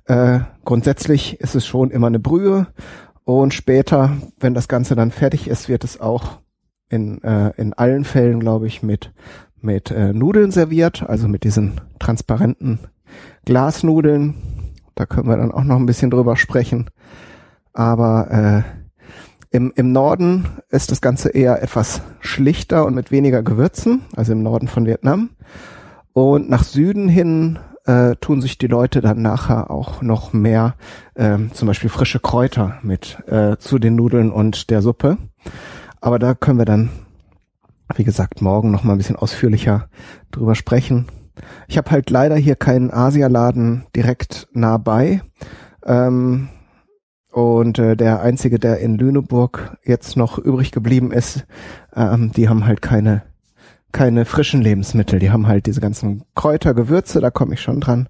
Äh, 0.06 0.42
grundsätzlich 0.66 1.40
ist 1.40 1.56
es 1.56 1.66
schon 1.66 1.92
immer 1.92 2.08
eine 2.08 2.20
Brühe 2.20 2.68
und 3.24 3.54
später, 3.54 4.18
wenn 4.40 4.54
das 4.54 4.68
Ganze 4.68 4.96
dann 4.96 5.12
fertig 5.12 5.48
ist, 5.48 5.70
wird 5.70 5.84
es 5.84 6.00
auch 6.00 6.40
in, 6.90 7.24
äh, 7.24 7.52
in 7.58 7.74
allen 7.74 8.04
Fällen, 8.04 8.40
glaube 8.40 8.68
ich, 8.68 8.84
mit, 8.84 9.12
mit 9.62 9.92
äh, 9.92 10.14
Nudeln 10.14 10.52
serviert, 10.52 11.04
also 11.08 11.28
mit 11.28 11.44
diesen 11.44 11.82
transparenten 12.00 12.80
Glasnudeln. 13.46 14.36
Da 14.96 15.06
können 15.06 15.28
wir 15.28 15.38
dann 15.38 15.52
auch 15.52 15.64
noch 15.64 15.78
ein 15.78 15.86
bisschen 15.86 16.12
drüber 16.12 16.36
sprechen. 16.36 16.90
Aber 17.74 18.64
äh, 18.66 18.80
im, 19.52 19.74
Im 19.76 19.92
Norden 19.92 20.46
ist 20.70 20.92
das 20.92 21.02
Ganze 21.02 21.30
eher 21.30 21.64
etwas 21.64 22.02
schlichter 22.20 22.86
und 22.86 22.94
mit 22.94 23.12
weniger 23.12 23.42
Gewürzen, 23.42 24.02
also 24.16 24.32
im 24.34 24.44
Norden 24.44 24.68
von 24.68 24.86
Vietnam. 24.86 25.32
Und 26.14 26.50
nach 26.50 26.64
Süden 26.64 27.10
hin 27.10 27.58
äh, 27.86 28.16
tun 28.18 28.42
sich 28.42 28.60
die 28.60 28.68
Leute 28.68 29.02
dann 29.02 29.24
nachher 29.24 29.72
auch 29.72 30.04
noch 30.04 30.34
mehr, 30.34 30.76
ähm, 31.16 31.52
zum 31.54 31.68
Beispiel 31.68 31.90
frische 31.90 32.20
Kräuter 32.20 32.78
mit 32.84 33.18
äh, 33.28 33.58
zu 33.58 33.80
den 33.80 33.96
Nudeln 33.96 34.32
und 34.32 34.70
der 34.70 34.84
Suppe. 34.84 35.18
Aber 36.02 36.20
da 36.20 36.34
können 36.34 36.60
wir 36.60 36.66
dann, 36.66 36.90
wie 37.96 38.04
gesagt, 38.04 38.42
morgen 38.42 38.72
noch 38.72 38.84
mal 38.84 38.94
ein 38.94 38.98
bisschen 38.98 39.16
ausführlicher 39.16 39.90
drüber 40.32 40.56
sprechen. 40.56 41.08
Ich 41.68 41.78
habe 41.78 41.92
halt 41.92 42.10
leider 42.10 42.36
hier 42.36 42.56
keinen 42.56 42.92
Asialaden 42.92 43.86
direkt 43.96 44.48
nah 44.54 44.78
bei. 44.78 45.22
Ähm, 45.86 46.50
und 47.32 47.80
äh, 47.80 47.96
der 47.96 48.22
einzige, 48.22 48.60
der 48.60 48.80
in 48.80 48.98
Lüneburg 48.98 49.78
jetzt 49.84 50.18
noch 50.18 50.38
übrig 50.38 50.72
geblieben 50.72 51.12
ist, 51.12 51.46
ähm, 51.96 52.32
die 52.32 52.50
haben 52.50 52.66
halt 52.66 52.82
keine 52.82 53.24
keine 53.92 54.26
frischen 54.26 54.62
Lebensmittel. 54.62 55.20
Die 55.20 55.32
haben 55.32 55.48
halt 55.48 55.66
diese 55.66 55.82
ganzen 55.82 56.24
Kräuter, 56.36 56.74
Gewürze, 56.74 57.22
da 57.22 57.32
komme 57.32 57.56
ich 57.56 57.62
schon 57.62 57.80
dran. 57.80 58.08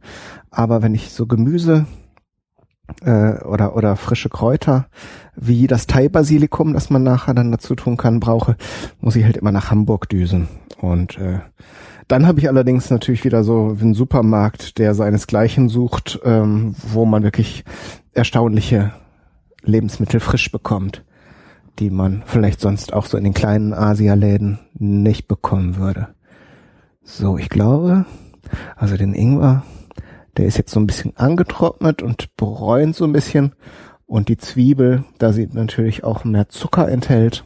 Aber 0.52 0.82
wenn 0.82 0.94
ich 0.94 1.12
so 1.12 1.26
Gemüse 1.26 1.86
äh, 3.04 3.44
oder 3.44 3.76
oder 3.76 3.96
frische 3.96 4.30
Kräuter 4.30 4.88
wie 5.36 5.68
das 5.68 5.88
Thai-Basilikum, 5.88 6.74
das 6.74 6.90
man 6.90 7.04
nachher 7.04 7.34
dann 7.34 7.52
dazu 7.52 7.76
tun 7.76 7.98
kann, 7.98 8.20
brauche, 8.20 8.58
muss 9.00 9.16
ich 9.16 9.24
halt 9.24 9.38
immer 9.38 9.52
nach 9.52 9.72
Hamburg 9.72 10.10
düsen. 10.10 10.48
Und 10.82 11.18
äh, 11.18 11.40
dann 12.08 12.28
habe 12.28 12.40
ich 12.40 12.50
allerdings 12.50 12.90
natürlich 12.90 13.24
wieder 13.24 13.44
so 13.44 13.78
einen 13.80 13.94
Supermarkt, 13.94 14.80
der 14.80 14.96
seinesgleichen 14.96 15.70
sucht, 15.70 16.20
ähm, 16.24 16.76
wo 16.92 17.06
man 17.06 17.24
wirklich 17.24 17.64
erstaunliche 18.14 18.92
Lebensmittel 19.64 20.20
frisch 20.20 20.52
bekommt, 20.52 21.06
die 21.78 21.90
man 21.90 22.24
vielleicht 22.26 22.60
sonst 22.60 22.94
auch 22.94 23.06
so 23.06 23.18
in 23.18 23.24
den 23.24 23.34
kleinen 23.34 23.74
Asialäden 23.74 24.60
nicht 24.74 25.28
bekommen 25.28 25.78
würde. 25.78 26.10
So, 27.04 27.38
ich 27.38 27.50
glaube, 27.50 28.06
also 28.76 28.98
den 28.98 29.14
Ingwer, 29.14 29.64
der 30.40 30.48
ist 30.48 30.58
jetzt 30.58 30.72
so 30.72 30.80
ein 30.80 30.88
bisschen 30.88 31.18
angetrocknet 31.18 32.02
und 32.02 32.34
bräunt 32.38 32.96
so 32.96 33.04
ein 33.04 33.12
bisschen. 33.12 33.52
Und 34.06 34.30
die 34.30 34.38
Zwiebel, 34.38 35.04
da 35.18 35.34
sie 35.34 35.50
natürlich 35.52 36.06
auch 36.06 36.24
mehr 36.24 36.48
Zucker 36.48 36.88
enthält, 36.88 37.44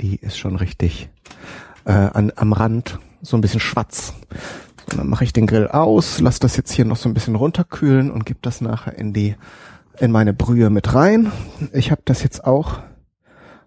die 0.00 0.16
ist 0.16 0.38
schon 0.38 0.56
richtig 0.56 1.10
äh, 1.84 1.92
an, 1.92 2.32
am 2.36 2.54
Rand 2.54 2.98
so 3.20 3.36
ein 3.36 3.42
bisschen 3.42 3.60
schwarz. 3.60 4.14
So, 4.90 4.96
dann 4.96 5.10
mache 5.10 5.24
ich 5.24 5.34
den 5.34 5.46
Grill 5.46 5.68
aus, 5.68 6.20
lasse 6.20 6.40
das 6.40 6.56
jetzt 6.56 6.72
hier 6.72 6.86
noch 6.86 6.96
so 6.96 7.10
ein 7.10 7.12
bisschen 7.12 7.36
runterkühlen 7.36 8.10
und 8.10 8.24
gebe 8.24 8.38
das 8.40 8.62
nachher 8.62 8.96
in 8.96 9.12
die 9.12 9.36
in 10.00 10.10
meine 10.10 10.32
Brühe 10.32 10.70
mit 10.70 10.94
rein. 10.94 11.32
Ich 11.74 11.90
habe 11.90 12.00
das 12.06 12.22
jetzt 12.22 12.46
auch 12.46 12.78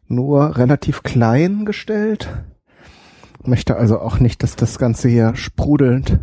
nur 0.08 0.58
relativ 0.58 1.04
klein 1.04 1.66
gestellt. 1.66 2.30
Möchte 3.44 3.76
also 3.76 4.00
auch 4.00 4.20
nicht, 4.20 4.42
dass 4.42 4.56
das 4.56 4.80
Ganze 4.80 5.08
hier 5.08 5.36
sprudelnd 5.36 6.22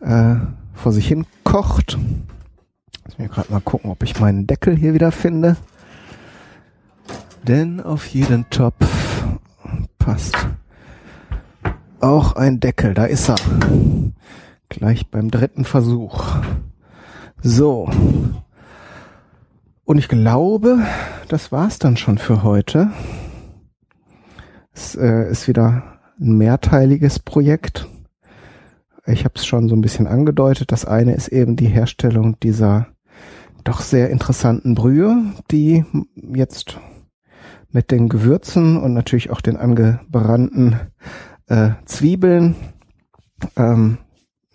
äh, 0.00 0.36
vor 0.74 0.92
sich 0.92 1.08
hin 1.08 1.26
kocht. 1.44 1.98
Lass 3.04 3.18
mir 3.18 3.28
gerade 3.28 3.52
mal 3.52 3.60
gucken, 3.60 3.90
ob 3.90 4.02
ich 4.02 4.20
meinen 4.20 4.46
Deckel 4.46 4.76
hier 4.76 4.94
wieder 4.94 5.12
finde. 5.12 5.56
Denn 7.46 7.80
auf 7.80 8.06
jeden 8.06 8.48
Topf 8.50 9.24
passt 9.98 10.36
auch 12.00 12.36
ein 12.36 12.60
Deckel. 12.60 12.94
Da 12.94 13.06
ist 13.06 13.28
er. 13.28 13.36
Gleich 14.68 15.10
beim 15.10 15.30
dritten 15.30 15.64
Versuch. 15.64 16.24
So. 17.42 17.88
Und 19.84 19.98
ich 19.98 20.08
glaube, 20.08 20.78
das 21.28 21.52
war's 21.52 21.78
dann 21.78 21.96
schon 21.96 22.18
für 22.18 22.42
heute. 22.42 22.90
Es 24.72 24.94
äh, 24.96 25.30
ist 25.30 25.46
wieder 25.46 25.98
ein 26.18 26.36
mehrteiliges 26.36 27.18
Projekt. 27.18 27.86
Ich 29.06 29.24
habe 29.24 29.34
es 29.36 29.44
schon 29.44 29.68
so 29.68 29.76
ein 29.76 29.82
bisschen 29.82 30.06
angedeutet. 30.06 30.72
Das 30.72 30.84
eine 30.84 31.14
ist 31.14 31.28
eben 31.28 31.56
die 31.56 31.66
Herstellung 31.66 32.38
dieser 32.40 32.88
doch 33.62 33.80
sehr 33.80 34.10
interessanten 34.10 34.74
Brühe, 34.74 35.32
die 35.50 35.84
jetzt 36.14 36.78
mit 37.70 37.90
den 37.90 38.08
Gewürzen 38.08 38.76
und 38.76 38.94
natürlich 38.94 39.30
auch 39.30 39.40
den 39.40 39.56
angebrannten 39.56 40.78
äh, 41.48 41.70
Zwiebeln 41.84 42.54
ähm, 43.56 43.98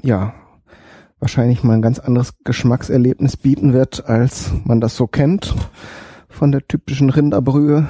ja 0.01 0.33
wahrscheinlich 1.19 1.63
mal 1.63 1.73
ein 1.73 1.81
ganz 1.81 1.99
anderes 1.99 2.33
Geschmackserlebnis 2.43 3.37
bieten 3.37 3.73
wird, 3.73 4.05
als 4.05 4.51
man 4.63 4.79
das 4.79 4.95
so 4.95 5.05
kennt 5.05 5.53
von 6.29 6.51
der 6.51 6.65
typischen 6.67 7.09
Rinderbrühe. 7.09 7.89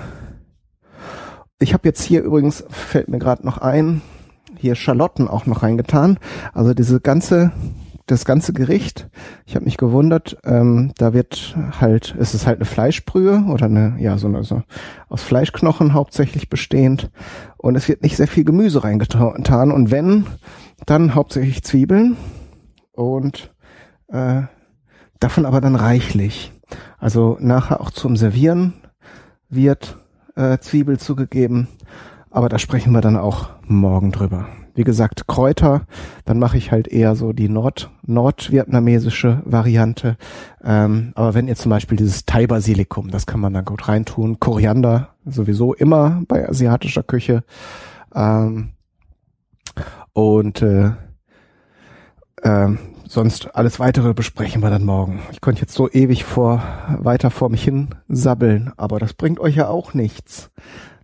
Ich 1.59 1.73
habe 1.73 1.87
jetzt 1.87 2.01
hier 2.01 2.23
übrigens, 2.23 2.63
fällt 2.69 3.07
mir 3.09 3.19
gerade 3.19 3.45
noch 3.45 3.59
ein, 3.59 4.01
hier 4.59 4.75
Schalotten 4.75 5.27
auch 5.27 5.45
noch 5.45 5.63
reingetan. 5.63 6.19
Also 6.53 6.73
diese 6.73 6.99
ganze, 6.99 7.51
das 8.05 8.25
ganze 8.25 8.53
Gericht, 8.53 9.09
ich 9.45 9.55
habe 9.55 9.65
mich 9.65 9.77
gewundert, 9.77 10.37
ähm, 10.43 10.91
da 10.97 11.13
wird 11.13 11.55
halt, 11.79 12.15
es 12.19 12.33
ist 12.33 12.45
halt 12.45 12.57
eine 12.57 12.65
Fleischbrühe 12.65 13.45
oder 13.49 13.65
eine, 13.65 13.95
ja, 13.99 14.17
so 14.17 14.27
eine, 14.27 14.43
so 14.43 14.63
aus 15.07 15.23
Fleischknochen 15.23 15.93
hauptsächlich 15.93 16.49
bestehend 16.49 17.09
und 17.57 17.75
es 17.75 17.87
wird 17.87 18.03
nicht 18.03 18.17
sehr 18.17 18.27
viel 18.27 18.43
Gemüse 18.43 18.83
reingetan 18.83 19.71
und 19.71 19.91
wenn, 19.91 20.25
dann 20.85 21.15
hauptsächlich 21.15 21.63
Zwiebeln 21.63 22.17
und 22.91 23.53
äh, 24.07 24.43
davon 25.19 25.45
aber 25.45 25.61
dann 25.61 25.75
reichlich. 25.75 26.51
Also 26.97 27.37
nachher 27.39 27.81
auch 27.81 27.91
zum 27.91 28.17
Servieren 28.17 28.73
wird 29.49 29.97
äh, 30.35 30.57
Zwiebel 30.59 30.99
zugegeben, 30.99 31.67
aber 32.31 32.49
da 32.49 32.59
sprechen 32.59 32.93
wir 32.93 33.01
dann 33.01 33.17
auch 33.17 33.49
morgen 33.67 34.11
drüber. 34.11 34.47
Wie 34.75 34.83
gesagt, 34.83 35.27
Kräuter, 35.27 35.81
dann 36.25 36.39
mache 36.39 36.57
ich 36.57 36.71
halt 36.71 36.87
eher 36.87 37.15
so 37.15 37.33
die 37.33 37.49
Nord 37.49 37.91
nordvietnamesische 38.05 39.41
Variante. 39.43 40.15
Ähm, 40.63 41.11
aber 41.15 41.33
wenn 41.33 41.47
ihr 41.47 41.55
zum 41.55 41.71
Beispiel 41.71 41.97
dieses 41.97 42.25
Thai-Basilikum, 42.25 43.11
das 43.11 43.25
kann 43.25 43.39
man 43.39 43.53
dann 43.53 43.65
gut 43.65 43.87
reintun. 43.87 44.39
Koriander 44.39 45.09
sowieso 45.25 45.73
immer 45.73 46.21
bei 46.27 46.47
asiatischer 46.47 47.03
Küche. 47.03 47.43
Ähm, 48.15 48.69
und 50.13 50.61
äh, 50.61 50.91
ähm, 52.43 52.79
sonst 53.05 53.55
alles 53.55 53.79
weitere 53.79 54.13
besprechen 54.13 54.61
wir 54.61 54.69
dann 54.69 54.85
morgen. 54.85 55.19
Ich 55.31 55.41
konnte 55.41 55.61
jetzt 55.61 55.73
so 55.73 55.89
ewig 55.89 56.23
vor, 56.23 56.63
weiter 56.99 57.31
vor 57.31 57.49
mich 57.49 57.63
hin 57.63 57.89
sabbeln, 58.07 58.71
aber 58.77 58.99
das 58.99 59.13
bringt 59.13 59.39
euch 59.39 59.55
ja 59.55 59.67
auch 59.67 59.93
nichts. 59.93 60.51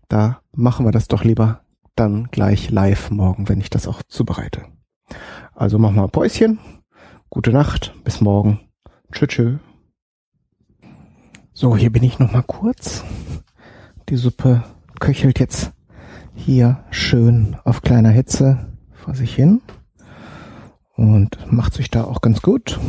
Da 0.08 0.42
machen 0.54 0.86
wir 0.86 0.92
das 0.92 1.08
doch 1.08 1.24
lieber 1.24 1.62
dann 1.96 2.26
gleich 2.26 2.70
live 2.70 3.10
morgen, 3.10 3.48
wenn 3.48 3.60
ich 3.60 3.70
das 3.70 3.88
auch 3.88 4.04
zubereite. 4.04 4.66
Also 5.54 5.80
machen 5.80 5.96
wir 5.96 6.04
ein 6.04 6.10
Päuschen. 6.10 6.60
Gute 7.30 7.52
Nacht. 7.52 7.94
Bis 8.04 8.22
morgen. 8.22 8.60
Tschüss. 9.12 9.28
tschö. 9.30 9.58
So, 11.54 11.78
hier 11.78 11.92
bin 11.92 12.04
ich 12.04 12.20
noch 12.20 12.34
mal 12.34 12.44
kurz. 12.44 13.06
Die 14.10 14.18
Suppe 14.18 14.64
köchelt 15.00 15.40
jetzt 15.40 15.72
hier 16.34 16.84
schön 16.92 17.56
auf 17.64 17.82
kleiner 17.82 18.10
Hitze 18.10 18.78
vor 18.92 19.16
sich 19.16 19.34
hin. 19.34 19.62
und 20.96 21.52
macht 21.52 21.74
sich 21.74 21.90
da 21.90 22.04
auch 22.06 22.22
ganz 22.22 22.42
gut. 22.42 22.80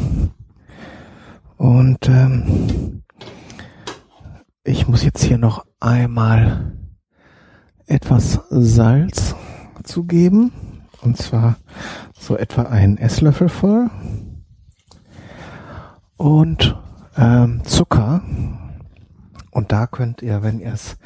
Und 1.56 2.08
ähm, 2.08 3.02
ich 4.64 4.88
muss 4.88 5.04
jetzt 5.04 5.22
hier 5.24 5.38
noch 5.38 5.64
einmal 5.80 6.72
etwas 7.86 8.40
Salz 8.50 9.34
zugeben. 9.84 10.52
Und 11.02 11.16
zwar 11.16 11.56
so 12.18 12.36
etwa 12.36 12.62
einen 12.62 12.98
Esslöffel 12.98 13.48
voll. 13.48 13.90
Und 16.16 16.76
ähm, 17.16 17.62
Zucker. 17.64 18.22
Und 19.50 19.72
da 19.72 19.86
könnt 19.86 20.22
ihr, 20.22 20.42
wenn 20.42 20.58
ihr 20.58 20.72
es 20.72 20.96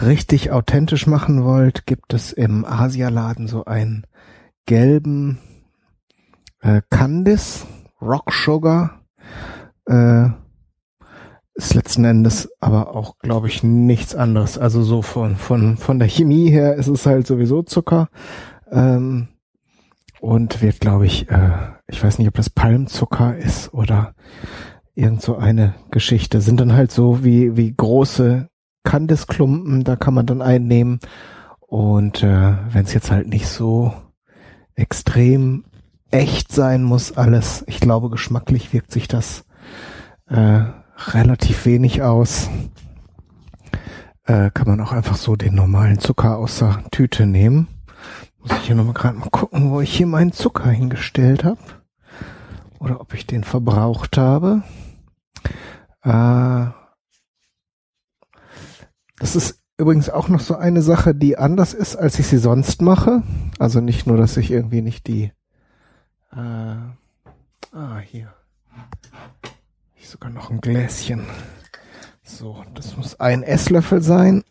richtig 0.00 0.50
authentisch 0.50 1.06
machen 1.06 1.44
wollt, 1.44 1.86
gibt 1.86 2.14
es 2.14 2.32
im 2.32 2.64
Asialaden 2.64 3.48
so 3.48 3.64
einen 3.64 4.06
gelben 4.66 5.38
äh, 6.60 6.82
Candice 6.90 7.66
Rock 8.00 8.32
Sugar. 8.32 9.02
Äh, 9.86 10.30
ist 11.54 11.74
letzten 11.74 12.04
Endes 12.04 12.48
aber 12.60 12.94
auch, 12.94 13.18
glaube 13.18 13.48
ich, 13.48 13.62
nichts 13.62 14.14
anderes. 14.14 14.58
Also 14.58 14.82
so 14.82 15.02
von, 15.02 15.36
von, 15.36 15.76
von 15.76 15.98
der 15.98 16.08
Chemie 16.08 16.50
her 16.50 16.74
ist 16.74 16.88
es 16.88 17.06
halt 17.06 17.26
sowieso 17.26 17.62
Zucker. 17.62 18.08
Ähm, 18.70 19.28
und 20.20 20.60
wird, 20.62 20.80
glaube 20.80 21.06
ich, 21.06 21.30
äh, 21.30 21.50
ich 21.88 22.02
weiß 22.02 22.18
nicht, 22.18 22.28
ob 22.28 22.34
das 22.34 22.50
Palmzucker 22.50 23.36
ist 23.36 23.72
oder 23.72 24.14
irgend 24.94 25.22
so 25.22 25.36
eine 25.36 25.74
Geschichte. 25.90 26.40
Sind 26.40 26.60
dann 26.60 26.74
halt 26.74 26.92
so 26.92 27.24
wie, 27.24 27.56
wie 27.56 27.74
große 27.74 28.48
Kandisklumpen, 28.84 29.84
da 29.84 29.96
kann 29.96 30.14
man 30.14 30.26
dann 30.26 30.42
einnehmen. 30.42 31.00
Und 31.60 32.22
äh, 32.22 32.54
wenn 32.72 32.84
es 32.84 32.94
jetzt 32.94 33.10
halt 33.10 33.28
nicht 33.28 33.48
so 33.48 33.92
extrem 34.74 35.64
echt 36.10 36.52
sein 36.52 36.82
muss, 36.82 37.16
alles, 37.16 37.64
ich 37.66 37.80
glaube, 37.80 38.10
geschmacklich 38.10 38.72
wirkt 38.72 38.90
sich 38.90 39.08
das 39.08 39.44
äh, 40.28 40.62
relativ 41.08 41.66
wenig 41.66 42.02
aus. 42.02 42.48
Äh, 44.24 44.50
kann 44.50 44.68
man 44.68 44.80
auch 44.80 44.92
einfach 44.92 45.16
so 45.16 45.36
den 45.36 45.54
normalen 45.54 45.98
Zucker 45.98 46.38
aus 46.38 46.58
der 46.58 46.84
Tüte 46.90 47.26
nehmen. 47.26 47.68
Muss 48.38 48.52
ich 48.52 48.66
hier 48.66 48.76
nochmal 48.76 48.94
gerade 48.94 49.18
mal 49.18 49.30
gucken, 49.30 49.70
wo 49.70 49.80
ich 49.80 49.94
hier 49.94 50.06
meinen 50.06 50.32
Zucker 50.32 50.70
hingestellt 50.70 51.44
habe. 51.44 51.60
Oder 52.78 53.00
ob 53.00 53.12
ich 53.14 53.26
den 53.26 53.44
verbraucht 53.44 54.16
habe. 54.16 54.62
Äh, 56.02 56.66
das 59.18 59.36
ist 59.36 59.60
übrigens 59.76 60.08
auch 60.08 60.28
noch 60.28 60.40
so 60.40 60.56
eine 60.56 60.82
Sache, 60.82 61.14
die 61.14 61.36
anders 61.36 61.74
ist, 61.74 61.96
als 61.96 62.18
ich 62.18 62.26
sie 62.26 62.38
sonst 62.38 62.82
mache. 62.82 63.22
Also 63.58 63.80
nicht 63.80 64.06
nur, 64.06 64.16
dass 64.16 64.36
ich 64.36 64.50
irgendwie 64.50 64.82
nicht 64.82 65.06
die... 65.06 65.32
Äh, 66.32 66.36
ah, 66.36 67.98
hier. 68.04 68.32
Sogar 70.10 70.30
noch 70.32 70.50
ein 70.50 70.60
Gläschen. 70.60 71.22
So, 72.24 72.64
das 72.74 72.96
muss 72.96 73.20
ein 73.20 73.44
Esslöffel 73.44 74.02
sein. 74.02 74.42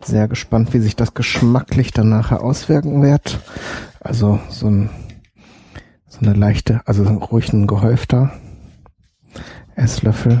Sehr 0.00 0.28
gespannt, 0.28 0.72
wie 0.72 0.78
sich 0.78 0.94
das 0.94 1.14
geschmacklich 1.14 1.90
dann 1.90 2.10
nachher 2.10 2.44
auswirken 2.44 3.02
wird. 3.02 3.40
Also 3.98 4.38
so 4.50 4.68
ein 4.68 4.90
so 6.06 6.20
eine 6.20 6.34
leichte, 6.34 6.82
also 6.86 7.02
ruhig 7.02 7.52
ein 7.52 7.66
gehäufter 7.66 8.30
Esslöffel. 9.74 10.40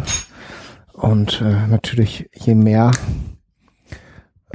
Und 0.92 1.40
äh, 1.40 1.66
natürlich 1.66 2.30
je 2.32 2.54
mehr 2.54 2.92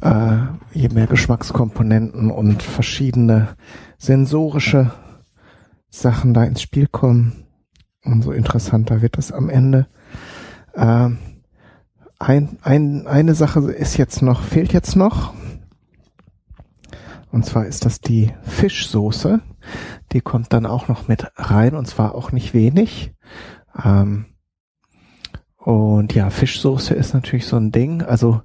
äh, 0.02 0.38
je 0.72 0.88
mehr 0.88 1.08
Geschmackskomponenten 1.08 2.32
und 2.32 2.64
verschiedene 2.64 3.58
sensorische 3.98 4.94
Sachen 5.90 6.34
da 6.34 6.46
ins 6.46 6.62
Spiel 6.62 6.88
kommen, 6.88 7.49
umso 8.04 8.32
interessanter 8.32 9.02
wird 9.02 9.18
das 9.18 9.32
am 9.32 9.50
Ende. 9.50 9.88
Ähm, 10.76 11.18
ein, 12.20 12.58
ein, 12.62 13.08
eine 13.08 13.34
Sache 13.34 13.60
ist 13.72 13.98
jetzt 13.98 14.22
noch, 14.22 14.42
fehlt 14.42 14.74
jetzt 14.74 14.96
noch. 14.96 15.34
Und 17.32 17.46
zwar 17.46 17.66
ist 17.66 17.86
das 17.86 18.02
die 18.02 18.32
Fischsoße. 18.44 19.42
Die 20.12 20.22
kommt 20.22 20.52
dann 20.52 20.66
auch 20.66 20.88
noch 20.88 21.08
mit 21.08 21.32
rein 21.36 21.76
und 21.76 21.88
zwar 21.88 22.16
auch 22.16 22.32
nicht 22.32 22.54
wenig. 22.54 23.14
Ähm, 23.84 24.26
und 25.58 26.14
ja, 26.16 26.30
Fischsoße 26.30 26.94
ist 26.94 27.14
natürlich 27.14 27.46
so 27.46 27.58
ein 27.58 27.72
Ding. 27.72 28.02
Also 28.02 28.42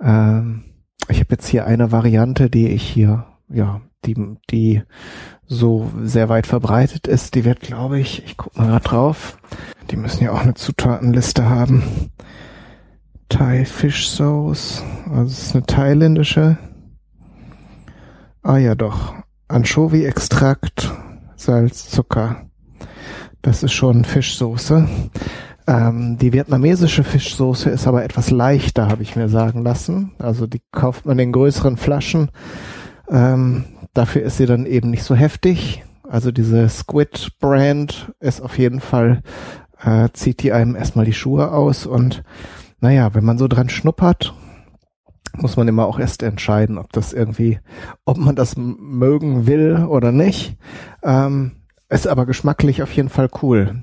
ähm, 0.00 0.64
ich 1.08 1.20
habe 1.20 1.30
jetzt 1.30 1.46
hier 1.46 1.66
eine 1.66 1.92
Variante, 1.92 2.50
die 2.50 2.68
ich 2.68 2.82
hier, 2.82 3.26
ja, 3.48 3.80
die, 4.06 4.36
die 4.50 4.82
so 5.46 5.90
sehr 6.02 6.28
weit 6.28 6.46
verbreitet 6.46 7.06
ist. 7.06 7.34
Die 7.34 7.44
wird, 7.44 7.60
glaube 7.60 8.00
ich, 8.00 8.24
ich 8.24 8.36
guck 8.36 8.56
mal 8.56 8.66
gerade 8.66 8.84
drauf. 8.84 9.38
Die 9.90 9.96
müssen 9.96 10.24
ja 10.24 10.32
auch 10.32 10.40
eine 10.40 10.54
Zutatenliste 10.54 11.48
haben. 11.48 11.82
Thai 13.28 13.64
Fish 13.64 14.08
Sauce. 14.08 14.82
Also 15.10 15.32
es 15.32 15.42
ist 15.42 15.54
eine 15.54 15.66
thailändische. 15.66 16.58
Ah 18.42 18.58
ja 18.58 18.74
doch. 18.74 19.14
Anchovy-Extrakt, 19.48 20.92
Salz, 21.36 21.88
Zucker. 21.88 22.46
Das 23.42 23.62
ist 23.62 23.72
schon 23.72 24.04
Fischsoße. 24.04 24.88
Ähm, 25.68 26.16
die 26.18 26.32
vietnamesische 26.32 27.04
Fischsoße 27.04 27.70
ist 27.70 27.86
aber 27.86 28.04
etwas 28.04 28.30
leichter, 28.30 28.88
habe 28.88 29.02
ich 29.02 29.16
mir 29.16 29.28
sagen 29.28 29.62
lassen. 29.62 30.12
Also 30.18 30.46
die 30.46 30.62
kauft 30.72 31.06
man 31.06 31.18
in 31.18 31.32
größeren 31.32 31.76
Flaschen. 31.76 32.30
Ähm, 33.08 33.64
dafür 33.96 34.22
ist 34.22 34.36
sie 34.36 34.46
dann 34.46 34.66
eben 34.66 34.90
nicht 34.90 35.02
so 35.02 35.14
heftig. 35.14 35.84
Also 36.08 36.30
diese 36.30 36.68
Squid 36.68 37.32
Brand 37.40 38.12
ist 38.20 38.40
auf 38.40 38.58
jeden 38.58 38.80
Fall, 38.80 39.22
äh, 39.82 40.08
zieht 40.12 40.42
die 40.42 40.52
einem 40.52 40.76
erstmal 40.76 41.04
die 41.04 41.12
Schuhe 41.12 41.50
aus 41.52 41.86
und 41.86 42.22
naja, 42.80 43.14
wenn 43.14 43.24
man 43.24 43.38
so 43.38 43.48
dran 43.48 43.68
schnuppert, 43.68 44.34
muss 45.38 45.56
man 45.56 45.68
immer 45.68 45.86
auch 45.86 45.98
erst 45.98 46.22
entscheiden, 46.22 46.78
ob 46.78 46.92
das 46.92 47.12
irgendwie, 47.12 47.58
ob 48.04 48.16
man 48.16 48.36
das 48.36 48.56
mögen 48.56 49.46
will 49.46 49.84
oder 49.88 50.12
nicht. 50.12 50.56
Ähm, 51.02 51.52
ist 51.88 52.06
aber 52.06 52.26
geschmacklich 52.26 52.82
auf 52.82 52.92
jeden 52.92 53.08
Fall 53.08 53.28
cool. 53.42 53.82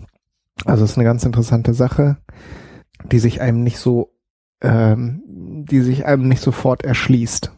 Also 0.65 0.83
ist 0.83 0.97
eine 0.97 1.05
ganz 1.05 1.23
interessante 1.25 1.73
Sache, 1.73 2.17
die 3.11 3.19
sich 3.19 3.41
einem 3.41 3.63
nicht 3.63 3.77
so, 3.77 4.13
ähm, 4.61 5.21
die 5.27 5.81
sich 5.81 6.05
einem 6.05 6.27
nicht 6.27 6.41
sofort 6.41 6.83
erschließt. 6.83 7.51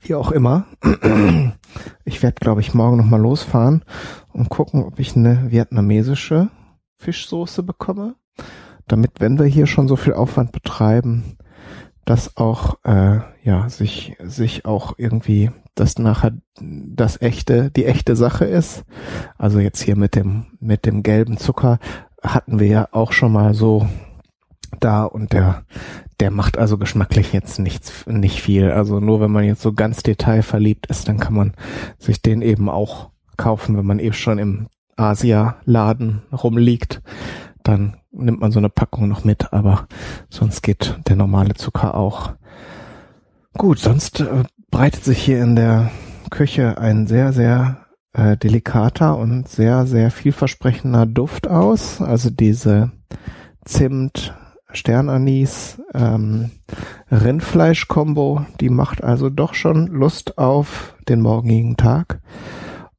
Wie 0.00 0.14
auch 0.14 0.30
immer. 0.30 0.66
Ich 2.04 2.22
werde, 2.22 2.36
glaube 2.40 2.60
ich, 2.60 2.74
morgen 2.74 2.96
nochmal 2.96 3.20
losfahren 3.20 3.84
und 4.32 4.48
gucken, 4.48 4.82
ob 4.84 4.98
ich 4.98 5.16
eine 5.16 5.50
vietnamesische 5.50 6.48
Fischsoße 6.96 7.62
bekomme 7.62 8.14
damit, 8.88 9.20
wenn 9.20 9.38
wir 9.38 9.46
hier 9.46 9.66
schon 9.66 9.86
so 9.86 9.96
viel 9.96 10.14
Aufwand 10.14 10.52
betreiben, 10.52 11.36
dass 12.04 12.36
auch 12.36 12.78
äh, 12.84 13.20
ja 13.42 13.68
sich 13.68 14.16
sich 14.20 14.64
auch 14.64 14.94
irgendwie 14.96 15.50
das 15.74 15.98
nachher 15.98 16.32
das 16.60 17.20
echte 17.20 17.70
die 17.70 17.84
echte 17.84 18.16
Sache 18.16 18.46
ist. 18.46 18.84
Also 19.36 19.60
jetzt 19.60 19.82
hier 19.82 19.96
mit 19.96 20.14
dem 20.14 20.46
mit 20.58 20.86
dem 20.86 21.02
gelben 21.02 21.36
Zucker 21.36 21.78
hatten 22.22 22.58
wir 22.58 22.66
ja 22.66 22.88
auch 22.92 23.12
schon 23.12 23.32
mal 23.32 23.54
so 23.54 23.86
da 24.80 25.04
und 25.04 25.32
der 25.32 25.64
der 26.20 26.30
macht 26.30 26.58
also 26.58 26.78
geschmacklich 26.78 27.32
jetzt 27.32 27.58
nichts 27.58 28.06
nicht 28.06 28.42
viel. 28.42 28.70
Also 28.70 29.00
nur 29.00 29.20
wenn 29.20 29.30
man 29.30 29.44
jetzt 29.44 29.62
so 29.62 29.72
ganz 29.72 30.02
detailverliebt 30.02 30.86
ist, 30.86 31.08
dann 31.08 31.18
kann 31.18 31.34
man 31.34 31.54
sich 31.98 32.22
den 32.22 32.42
eben 32.42 32.68
auch 32.68 33.10
kaufen, 33.36 33.76
wenn 33.76 33.86
man 33.86 34.00
eben 34.00 34.14
schon 34.14 34.38
im 34.38 34.68
Asia-Laden 34.96 36.22
rumliegt 36.32 37.02
dann 37.68 37.98
nimmt 38.12 38.40
man 38.40 38.50
so 38.50 38.58
eine 38.58 38.70
Packung 38.70 39.08
noch 39.08 39.24
mit, 39.24 39.52
aber 39.52 39.86
sonst 40.30 40.62
geht 40.62 40.98
der 41.06 41.16
normale 41.16 41.52
Zucker 41.52 41.94
auch. 41.94 42.32
Gut, 43.58 43.78
sonst 43.78 44.20
äh, 44.20 44.44
breitet 44.70 45.04
sich 45.04 45.22
hier 45.22 45.42
in 45.42 45.54
der 45.54 45.90
Küche 46.30 46.78
ein 46.78 47.06
sehr, 47.06 47.34
sehr 47.34 47.84
äh, 48.14 48.38
delikater 48.38 49.18
und 49.18 49.48
sehr, 49.48 49.86
sehr 49.86 50.10
vielversprechender 50.10 51.04
Duft 51.04 51.46
aus. 51.46 52.00
Also 52.00 52.30
diese 52.30 52.90
Zimt, 53.66 54.34
Sternanis, 54.72 55.80
ähm, 55.94 56.50
Rindfleisch-Kombo, 57.10 58.44
die 58.60 58.68
macht 58.68 59.02
also 59.02 59.30
doch 59.30 59.54
schon 59.54 59.86
Lust 59.86 60.38
auf 60.38 60.94
den 61.08 61.20
morgigen 61.20 61.76
Tag. 61.76 62.20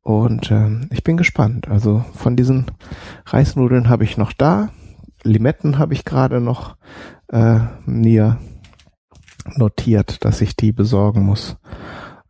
Und 0.02 0.50
ähm, 0.52 0.90
ich 0.92 1.04
bin 1.04 1.18
gespannt. 1.18 1.68
Also 1.68 2.04
von 2.16 2.36
diesen 2.36 2.66
Reisnudeln 3.26 3.90
habe 3.90 4.04
ich 4.04 4.18
noch 4.18 4.34
da. 4.34 4.70
Limetten 5.24 5.78
habe 5.78 5.94
ich 5.94 6.06
gerade 6.06 6.42
noch 6.42 6.76
äh, 7.28 7.60
mir 7.86 8.38
notiert, 9.56 10.26
dass 10.26 10.42
ich 10.42 10.56
die 10.56 10.72
besorgen 10.72 11.24
muss. 11.24 11.58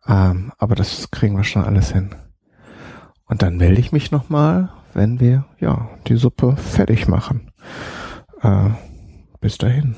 Ähm, 0.08 0.52
aber 0.58 0.75
das 0.75 1.12
kriegen 1.12 1.38
wir 1.38 1.43
schon 1.43 1.63
alles 1.63 1.91
hin. 1.91 2.10
Und 3.25 3.41
dann 3.43 3.58
melde 3.58 3.80
ich 3.80 3.91
mich 3.91 4.12
nochmal, 4.12 4.71
wenn 4.93 5.19
wir 5.19 5.45
ja 5.60 5.88
die 6.08 6.15
Suppe 6.15 6.58
fertig 6.58 7.08
machen. 7.08 7.52
Äh, 8.41 8.71
bis 9.41 9.58
dahin. 9.58 9.95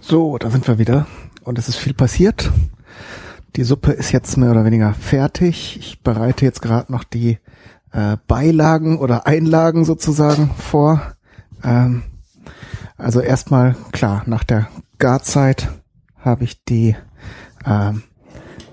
So, 0.00 0.38
da 0.38 0.50
sind 0.50 0.66
wir 0.66 0.78
wieder. 0.78 1.06
Und 1.44 1.58
es 1.58 1.68
ist 1.68 1.76
viel 1.76 1.94
passiert. 1.94 2.50
Die 3.56 3.64
Suppe 3.64 3.92
ist 3.92 4.12
jetzt 4.12 4.36
mehr 4.36 4.50
oder 4.50 4.64
weniger 4.64 4.92
fertig. 4.94 5.78
Ich 5.78 6.02
bereite 6.02 6.44
jetzt 6.44 6.60
gerade 6.60 6.92
noch 6.92 7.04
die 7.04 7.38
äh, 7.92 8.16
Beilagen 8.26 8.98
oder 8.98 9.26
Einlagen 9.26 9.84
sozusagen 9.84 10.50
vor. 10.58 11.00
Ähm, 11.64 12.02
also 12.98 13.20
erstmal, 13.20 13.76
klar, 13.92 14.22
nach 14.26 14.44
der 14.44 14.68
Garzeit 14.98 15.68
habe 16.18 16.44
ich 16.44 16.64
die, 16.64 16.96
ähm, 17.64 18.02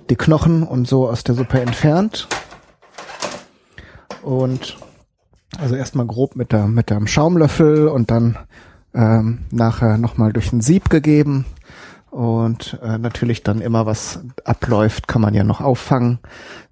die 0.09 0.15
Knochen 0.15 0.63
und 0.63 0.87
so 0.87 1.07
aus 1.07 1.23
der 1.23 1.35
Suppe 1.35 1.61
entfernt. 1.61 2.27
Und 4.21 4.77
also 5.59 5.75
erstmal 5.75 6.07
grob 6.07 6.35
mit 6.35 6.51
der 6.51 6.67
mit 6.67 6.89
dem 6.89 7.07
Schaumlöffel 7.07 7.87
und 7.87 8.09
dann 8.09 8.37
ähm, 8.93 9.45
nachher 9.51 9.97
nochmal 9.97 10.33
durch 10.33 10.51
ein 10.53 10.61
Sieb 10.61 10.89
gegeben. 10.89 11.45
Und 12.09 12.79
äh, 12.83 12.99
natürlich 12.99 13.41
dann 13.41 13.59
immer 13.59 13.85
was 13.85 14.19
abläuft, 14.45 15.07
kann 15.07 15.21
man 15.21 15.33
ja 15.33 15.43
noch 15.43 15.61
auffangen, 15.61 16.19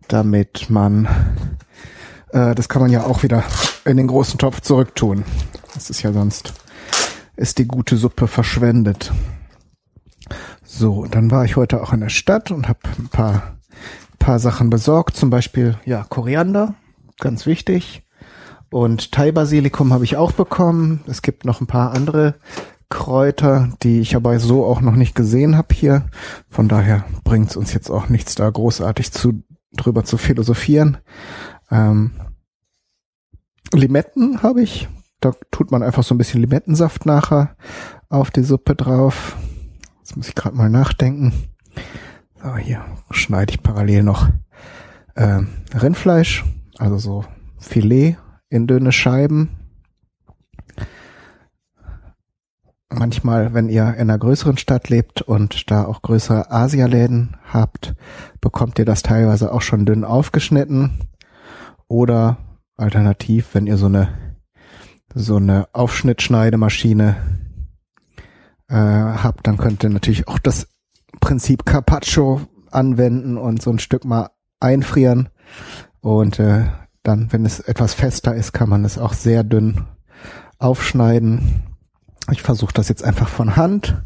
damit 0.07 0.69
man 0.69 1.07
äh, 2.31 2.55
das 2.55 2.69
kann 2.69 2.81
man 2.81 2.91
ja 2.91 3.03
auch 3.03 3.23
wieder 3.23 3.43
in 3.85 3.97
den 3.97 4.07
großen 4.07 4.37
Topf 4.37 4.61
zurücktun. 4.61 5.23
Das 5.73 5.89
ist 5.89 6.01
ja 6.03 6.13
sonst 6.13 6.53
ist 7.35 7.57
die 7.57 7.67
gute 7.67 7.97
Suppe 7.97 8.27
verschwendet. 8.27 9.11
So, 10.63 11.05
dann 11.05 11.31
war 11.31 11.43
ich 11.43 11.55
heute 11.55 11.81
auch 11.81 11.91
in 11.91 12.01
der 12.01 12.09
Stadt 12.09 12.51
und 12.51 12.67
habe 12.67 12.79
ein 12.97 13.09
paar 13.09 13.57
paar 14.19 14.39
Sachen 14.39 14.69
besorgt, 14.69 15.15
zum 15.17 15.31
Beispiel 15.31 15.77
ja 15.83 16.03
Koriander, 16.03 16.75
ganz 17.19 17.47
wichtig. 17.47 18.03
Und 18.71 19.11
Thai-Basilikum 19.11 19.91
habe 19.91 20.05
ich 20.05 20.15
auch 20.15 20.31
bekommen. 20.31 21.01
Es 21.05 21.21
gibt 21.21 21.43
noch 21.43 21.59
ein 21.59 21.67
paar 21.67 21.91
andere 21.91 22.35
Kräuter, 22.87 23.73
die 23.83 23.99
ich 23.99 24.15
aber 24.15 24.39
so 24.39 24.65
auch 24.65 24.79
noch 24.79 24.95
nicht 24.95 25.13
gesehen 25.13 25.57
habe 25.57 25.75
hier. 25.75 26.05
Von 26.49 26.69
daher 26.69 27.03
bringt 27.25 27.49
es 27.49 27.57
uns 27.57 27.73
jetzt 27.73 27.89
auch 27.89 28.07
nichts 28.07 28.33
da 28.35 28.49
großartig 28.49 29.11
zu 29.11 29.43
drüber 29.73 30.05
zu 30.05 30.17
philosophieren. 30.17 30.97
Ähm, 31.69 32.11
Limetten 33.73 34.41
habe 34.41 34.61
ich. 34.61 34.87
Da 35.19 35.33
tut 35.51 35.71
man 35.71 35.83
einfach 35.83 36.03
so 36.03 36.15
ein 36.15 36.17
bisschen 36.17 36.39
Limettensaft 36.39 37.05
nachher 37.05 37.57
auf 38.07 38.31
die 38.31 38.43
Suppe 38.43 38.75
drauf. 38.75 39.35
Jetzt 39.99 40.15
muss 40.15 40.29
ich 40.29 40.35
gerade 40.35 40.55
mal 40.55 40.69
nachdenken. 40.69 41.33
So, 42.41 42.55
hier 42.55 42.85
schneide 43.11 43.51
ich 43.51 43.61
parallel 43.61 44.03
noch 44.03 44.29
äh, 45.15 45.41
Rindfleisch, 45.73 46.45
also 46.77 46.97
so 46.97 47.25
Filet 47.59 48.17
in 48.51 48.67
dünne 48.67 48.91
Scheiben. 48.91 49.49
Manchmal, 52.89 53.53
wenn 53.53 53.69
ihr 53.69 53.93
in 53.93 54.01
einer 54.01 54.17
größeren 54.19 54.57
Stadt 54.57 54.89
lebt 54.89 55.21
und 55.21 55.71
da 55.71 55.85
auch 55.85 56.01
größere 56.01 56.51
Asialäden 56.51 57.37
habt, 57.51 57.95
bekommt 58.41 58.77
ihr 58.77 58.85
das 58.85 59.01
teilweise 59.01 59.53
auch 59.53 59.61
schon 59.61 59.85
dünn 59.85 60.03
aufgeschnitten. 60.03 61.07
Oder 61.87 62.37
alternativ, 62.75 63.49
wenn 63.53 63.65
ihr 63.65 63.77
so 63.77 63.85
eine 63.85 64.09
so 65.13 65.37
eine 65.37 65.67
Aufschnittschneidemaschine 65.73 67.17
äh, 68.69 68.75
habt, 68.75 69.45
dann 69.47 69.57
könnt 69.57 69.83
ihr 69.83 69.89
natürlich 69.89 70.27
auch 70.27 70.39
das 70.39 70.67
Prinzip 71.19 71.65
Carpaccio 71.65 72.41
anwenden 72.71 73.37
und 73.37 73.61
so 73.61 73.71
ein 73.71 73.79
Stück 73.79 74.05
mal 74.05 74.29
einfrieren. 74.59 75.29
Und 75.99 76.39
äh, 76.39 76.65
dann, 77.03 77.31
wenn 77.31 77.45
es 77.45 77.59
etwas 77.59 77.93
fester 77.93 78.35
ist, 78.35 78.53
kann 78.53 78.69
man 78.69 78.85
es 78.85 78.97
auch 78.97 79.13
sehr 79.13 79.43
dünn 79.43 79.85
aufschneiden. 80.59 81.63
Ich 82.31 82.41
versuche 82.41 82.73
das 82.73 82.89
jetzt 82.89 83.03
einfach 83.03 83.27
von 83.27 83.55
Hand. 83.55 84.03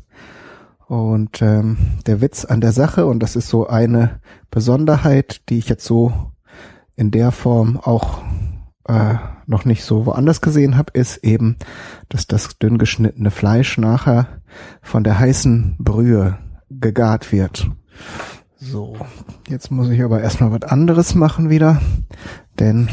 Und 0.87 1.41
ähm, 1.41 1.77
der 2.05 2.21
Witz 2.21 2.45
an 2.45 2.61
der 2.61 2.71
Sache, 2.71 3.05
und 3.07 3.19
das 3.19 3.35
ist 3.35 3.49
so 3.49 3.67
eine 3.67 4.21
Besonderheit, 4.51 5.41
die 5.49 5.57
ich 5.57 5.67
jetzt 5.67 5.85
so 5.85 6.31
in 6.95 7.11
der 7.11 7.31
Form 7.31 7.77
auch 7.77 8.21
äh, 8.87 9.15
noch 9.47 9.65
nicht 9.65 9.83
so 9.83 10.05
woanders 10.05 10.41
gesehen 10.41 10.77
habe, 10.77 10.91
ist 10.93 11.17
eben, 11.23 11.57
dass 12.09 12.27
das 12.27 12.57
dünn 12.59 12.77
geschnittene 12.77 13.31
Fleisch 13.31 13.77
nachher 13.77 14.27
von 14.81 15.03
der 15.03 15.19
heißen 15.19 15.75
Brühe 15.79 16.37
gegart 16.69 17.31
wird. 17.31 17.69
So, 18.57 18.95
jetzt 19.47 19.71
muss 19.71 19.89
ich 19.89 20.03
aber 20.03 20.21
erstmal 20.21 20.51
was 20.51 20.69
anderes 20.69 21.13
machen 21.15 21.49
wieder, 21.49 21.81
denn 22.59 22.89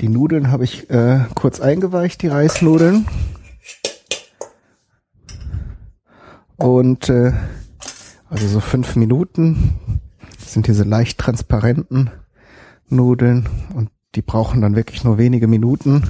die 0.00 0.08
Nudeln 0.08 0.50
habe 0.50 0.64
ich 0.64 0.90
äh, 0.90 1.20
kurz 1.34 1.60
eingeweicht, 1.60 2.22
die 2.22 2.28
Reisnudeln. 2.28 3.06
Und 6.56 7.08
äh, 7.08 7.32
also 8.28 8.48
so 8.48 8.60
fünf 8.60 8.96
Minuten 8.96 9.74
sind 10.38 10.66
diese 10.66 10.84
leicht 10.84 11.18
transparenten 11.18 12.10
Nudeln 12.88 13.48
und 13.74 13.90
die 14.14 14.22
brauchen 14.22 14.60
dann 14.60 14.76
wirklich 14.76 15.04
nur 15.04 15.18
wenige 15.18 15.46
Minuten. 15.46 16.08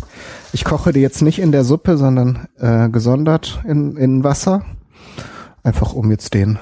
Ich 0.53 0.65
koche 0.65 0.93
die 0.93 1.01
jetzt 1.01 1.23
nicht 1.23 1.39
in 1.39 1.53
der 1.53 1.65
Suppe, 1.65 1.97
sondern 1.97 2.49
äh, 2.59 2.89
gesondert 2.89 3.63
in, 3.67 3.97
in 3.97 4.25
Wasser. 4.25 4.65
Einfach 5.63 5.93
um 5.93 6.11
jetzt 6.11 6.35
den 6.35 6.59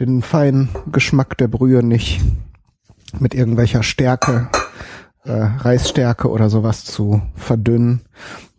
den 0.00 0.22
feinen 0.22 0.68
Geschmack 0.90 1.38
der 1.38 1.48
Brühe 1.48 1.82
nicht 1.82 2.20
mit 3.18 3.34
irgendwelcher 3.34 3.82
Stärke, 3.82 4.48
äh, 5.24 5.32
Reisstärke 5.32 6.30
oder 6.30 6.50
sowas 6.50 6.84
zu 6.84 7.22
verdünnen. 7.34 8.02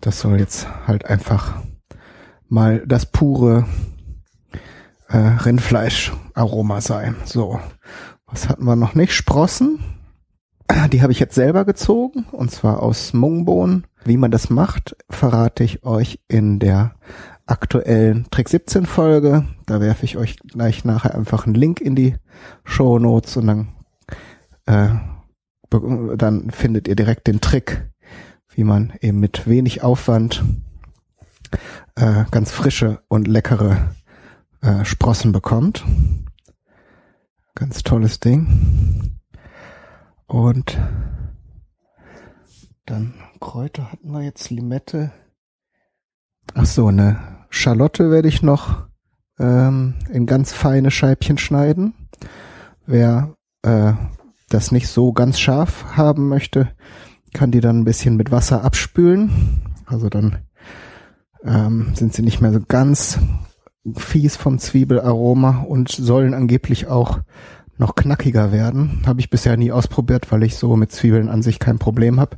Das 0.01 0.19
soll 0.19 0.39
jetzt 0.39 0.67
halt 0.87 1.05
einfach 1.05 1.55
mal 2.47 2.83
das 2.85 3.05
pure 3.05 3.65
äh, 5.09 5.17
Rindfleischaroma 5.17 6.81
sein. 6.81 7.15
So, 7.25 7.59
was 8.27 8.49
hatten 8.49 8.65
wir 8.65 8.75
noch 8.75 8.95
nicht? 8.95 9.13
Sprossen. 9.13 9.79
Die 10.91 11.03
habe 11.03 11.11
ich 11.11 11.19
jetzt 11.19 11.35
selber 11.35 11.63
gezogen 11.63 12.25
und 12.31 12.51
zwar 12.51 12.81
aus 12.81 13.13
Mungbohnen. 13.13 13.85
Wie 14.03 14.17
man 14.17 14.31
das 14.31 14.49
macht, 14.49 14.95
verrate 15.09 15.63
ich 15.63 15.83
euch 15.83 16.19
in 16.27 16.59
der 16.59 16.95
aktuellen 17.45 18.27
Trick 18.31 18.49
17 18.49 18.85
Folge. 18.85 19.45
Da 19.65 19.79
werfe 19.79 20.05
ich 20.05 20.17
euch 20.17 20.37
gleich 20.37 20.83
nachher 20.83 21.15
einfach 21.15 21.45
einen 21.45 21.55
Link 21.55 21.81
in 21.81 21.95
die 21.95 22.15
Show 22.63 22.99
Notes 22.99 23.37
und 23.37 23.47
dann, 23.47 23.67
äh, 24.65 24.89
dann 25.69 26.51
findet 26.51 26.87
ihr 26.87 26.95
direkt 26.95 27.27
den 27.27 27.41
Trick, 27.41 27.89
wie 28.49 28.63
man 28.63 28.93
eben 29.01 29.19
mit 29.19 29.47
wenig 29.47 29.83
Aufwand 29.83 30.43
äh, 31.95 32.25
ganz 32.31 32.51
frische 32.51 33.01
und 33.07 33.27
leckere 33.27 33.95
äh, 34.61 34.85
Sprossen 34.85 35.31
bekommt. 35.31 35.83
Ganz 37.55 37.83
tolles 37.83 38.19
Ding. 38.19 39.17
Und 40.27 40.77
dann 42.85 43.13
Kräuter 43.39 43.91
hatten 43.91 44.11
wir 44.11 44.21
jetzt 44.21 44.49
Limette. 44.49 45.11
Ach 46.53 46.65
so, 46.65 46.87
eine 46.87 47.45
Schalotte 47.49 48.11
werde 48.11 48.27
ich 48.27 48.41
noch 48.41 48.87
ähm, 49.39 49.95
in 50.09 50.25
ganz 50.25 50.53
feine 50.53 50.91
Scheibchen 50.91 51.37
schneiden. 51.37 51.93
Wer 52.85 53.35
äh, 53.63 53.93
das 54.55 54.71
nicht 54.71 54.87
so 54.87 55.11
ganz 55.11 55.37
scharf 55.37 55.85
haben 55.97 56.29
möchte, 56.29 56.69
kann 57.33 57.51
die 57.51 57.59
dann 57.59 57.79
ein 57.79 57.83
bisschen 57.83 58.15
mit 58.15 58.31
Wasser 58.31 58.63
abspülen. 58.63 59.61
Also 59.85 60.07
dann 60.09 60.37
ähm, 61.43 61.91
sind 61.93 62.13
sie 62.13 62.21
nicht 62.21 62.39
mehr 62.39 62.53
so 62.53 62.61
ganz 62.65 63.19
fies 63.97 64.37
vom 64.37 64.57
Zwiebelaroma 64.57 65.65
und 65.67 65.89
sollen 65.89 66.33
angeblich 66.33 66.87
auch 66.87 67.19
noch 67.77 67.95
knackiger 67.95 68.53
werden. 68.53 69.03
Habe 69.05 69.19
ich 69.19 69.29
bisher 69.29 69.57
nie 69.57 69.73
ausprobiert, 69.73 70.31
weil 70.31 70.43
ich 70.43 70.55
so 70.55 70.77
mit 70.77 70.93
Zwiebeln 70.93 71.27
an 71.27 71.43
sich 71.43 71.59
kein 71.59 71.77
Problem 71.77 72.19
habe 72.21 72.37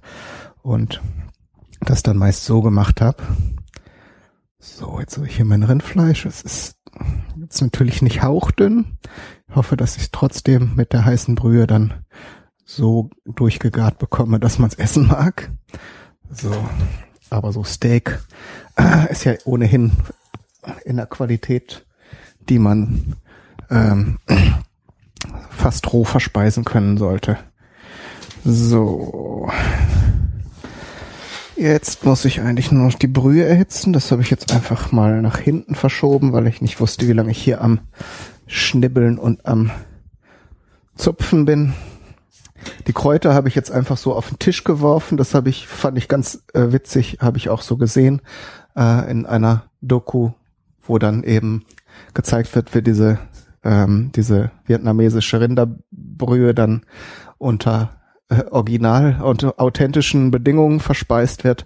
und 0.64 1.02
das 1.82 2.02
dann 2.02 2.18
meist 2.18 2.46
so 2.46 2.64
gemacht 2.64 3.00
habe. 3.00 3.24
So, 4.58 5.00
jetzt 5.00 5.18
habe 5.18 5.28
ich 5.28 5.36
hier 5.36 5.46
mein 5.46 5.62
Rindfleisch. 5.62 6.26
Es 6.26 6.42
ist 6.42 6.78
jetzt 7.40 7.62
natürlich 7.62 8.02
nicht 8.02 8.24
hauchdünn. 8.24 8.98
Hoffe, 9.54 9.78
dass 9.78 9.96
ich 9.96 10.04
es 10.04 10.12
trotzdem 10.12 10.76
mit 10.76 10.94
der 10.94 11.06
heißen 11.06 11.36
Brühe 11.36 11.68
dann 11.68 11.94
so 12.66 13.10
durchgegart 13.26 13.98
bekomme, 13.98 14.40
dass 14.40 14.60
man 14.60 14.70
es 14.70 14.76
essen 14.76 15.08
mag. 15.08 15.52
So, 16.30 16.54
aber 17.30 17.52
so 17.54 17.64
Steak 17.64 18.20
äh, 18.78 19.12
ist 19.12 19.24
ja 19.24 19.34
ohnehin 19.46 19.92
in 20.86 20.98
der 20.98 21.06
Qualität, 21.06 21.86
die 22.50 22.60
man 22.60 23.16
ähm, 23.70 24.20
fast 25.50 25.92
roh 25.94 26.04
verspeisen 26.04 26.66
können 26.66 26.98
sollte. 26.98 27.38
So. 28.44 29.50
Jetzt 31.56 32.06
muss 32.06 32.24
ich 32.24 32.42
eigentlich 32.42 32.72
nur 32.72 32.86
noch 32.86 32.94
die 32.94 33.08
Brühe 33.08 33.44
erhitzen. 33.44 33.92
Das 33.92 34.12
habe 34.12 34.22
ich 34.22 34.30
jetzt 34.30 34.54
einfach 34.54 34.92
mal 34.92 35.22
nach 35.22 35.40
hinten 35.40 35.74
verschoben, 35.74 36.32
weil 36.32 36.48
ich 36.48 36.62
nicht 36.62 36.80
wusste, 36.80 37.08
wie 37.08 37.14
lange 37.14 37.32
ich 37.32 37.42
hier 37.42 37.62
am 37.62 37.80
Schnibbeln 38.48 39.18
und 39.20 39.46
am 39.46 39.72
Zupfen 40.96 41.46
bin. 41.46 41.74
Die 42.88 42.94
Kräuter 42.94 43.34
habe 43.34 43.48
ich 43.48 43.56
jetzt 43.56 43.72
einfach 43.72 43.98
so 43.98 44.16
auf 44.16 44.30
den 44.30 44.40
Tisch 44.40 44.64
geworfen. 44.64 45.18
Das 45.18 45.36
habe 45.36 45.50
ich, 45.50 45.68
fand 45.68 45.98
ich 45.98 46.08
ganz 46.08 46.44
äh, 46.54 46.72
witzig, 46.72 47.20
habe 47.22 47.38
ich 47.38 47.50
auch 47.50 47.62
so 47.62 47.78
gesehen 47.78 48.22
äh, 48.76 49.10
in 49.12 49.26
einer 49.26 49.66
Doku, 49.82 50.32
wo 50.82 50.98
dann 50.98 51.24
eben 51.24 51.66
gezeigt 52.14 52.56
wird, 52.56 52.74
wie 52.74 52.82
diese 52.82 53.20
ähm, 53.64 54.12
diese 54.16 54.52
vietnamesische 54.66 55.42
Rinderbrühe 55.42 56.54
dann 56.54 56.86
unter 57.38 57.98
äh, 58.30 58.44
original 58.50 59.22
und 59.22 59.60
authentischen 59.60 60.32
Bedingungen 60.32 60.80
verspeist 60.80 61.44
wird. 61.44 61.66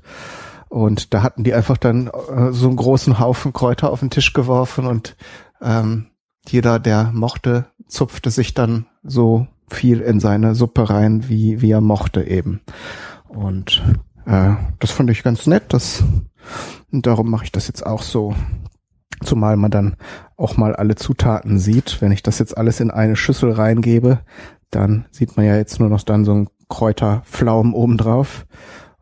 Und 0.70 1.13
da 1.13 1.22
hatten 1.22 1.44
die 1.44 1.54
einfach 1.54 1.78
dann 1.78 2.08
äh, 2.08 2.52
so 2.52 2.67
einen 2.67 2.78
großen 2.78 3.20
Haufen 3.20 3.54
Kräuter 3.54 3.91
auf 3.91 4.00
den 4.00 4.10
Tisch 4.10 4.34
geworfen 4.34 4.88
und 4.88 5.15
ähm, 5.62 6.08
jeder, 6.47 6.80
der 6.80 7.12
mochte, 7.13 7.65
zupfte 7.88 8.32
sich 8.32 8.54
dann 8.54 8.86
so 9.04 9.47
viel 9.69 10.01
in 10.01 10.19
seine 10.19 10.56
Suppe 10.56 10.89
rein, 10.89 11.30
wie, 11.30 11.62
wie 11.62 11.71
er 11.71 11.82
mochte 11.82 12.23
eben. 12.23 12.62
Und 13.27 13.82
äh, 14.25 14.54
das 14.80 14.91
fand 14.91 15.10
ich 15.10 15.23
ganz 15.23 15.47
nett. 15.47 15.65
Das, 15.69 16.04
und 16.91 17.06
darum 17.06 17.30
mache 17.30 17.45
ich 17.45 17.51
das 17.51 17.67
jetzt 17.67 17.86
auch 17.86 18.01
so. 18.01 18.36
Zumal 19.23 19.56
man 19.56 19.69
dann 19.69 19.97
auch 20.36 20.58
mal 20.58 20.75
alle 20.75 20.95
Zutaten 20.95 21.60
sieht. 21.60 22.01
Wenn 22.01 22.12
ich 22.12 22.23
das 22.23 22.39
jetzt 22.39 22.58
alles 22.58 22.80
in 22.80 22.89
eine 22.89 23.15
Schüssel 23.15 23.51
reingebe, 23.51 24.19
dann 24.71 25.06
sieht 25.12 25.38
man 25.38 25.45
ja 25.45 25.56
jetzt 25.58 25.80
nur 25.80 25.89
noch 25.89 26.01
dann 26.01 26.25
so 26.25 26.34
ein 26.34 26.49
Kräuterpflaumen 26.69 27.73
obendrauf. 27.73 28.47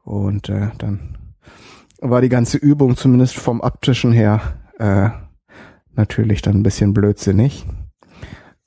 Und 0.04 0.49
äh, 0.49 0.69
dann 0.78 1.17
war 2.02 2.21
die 2.21 2.30
ganze 2.30 2.58
Übung 2.58 2.97
zumindest 2.97 3.36
vom 3.36 3.62
optischen 3.62 4.12
her 4.12 4.41
äh, 4.78 5.10
natürlich 6.00 6.42
dann 6.42 6.56
ein 6.56 6.64
bisschen 6.64 6.94
blödsinnig. 6.94 7.66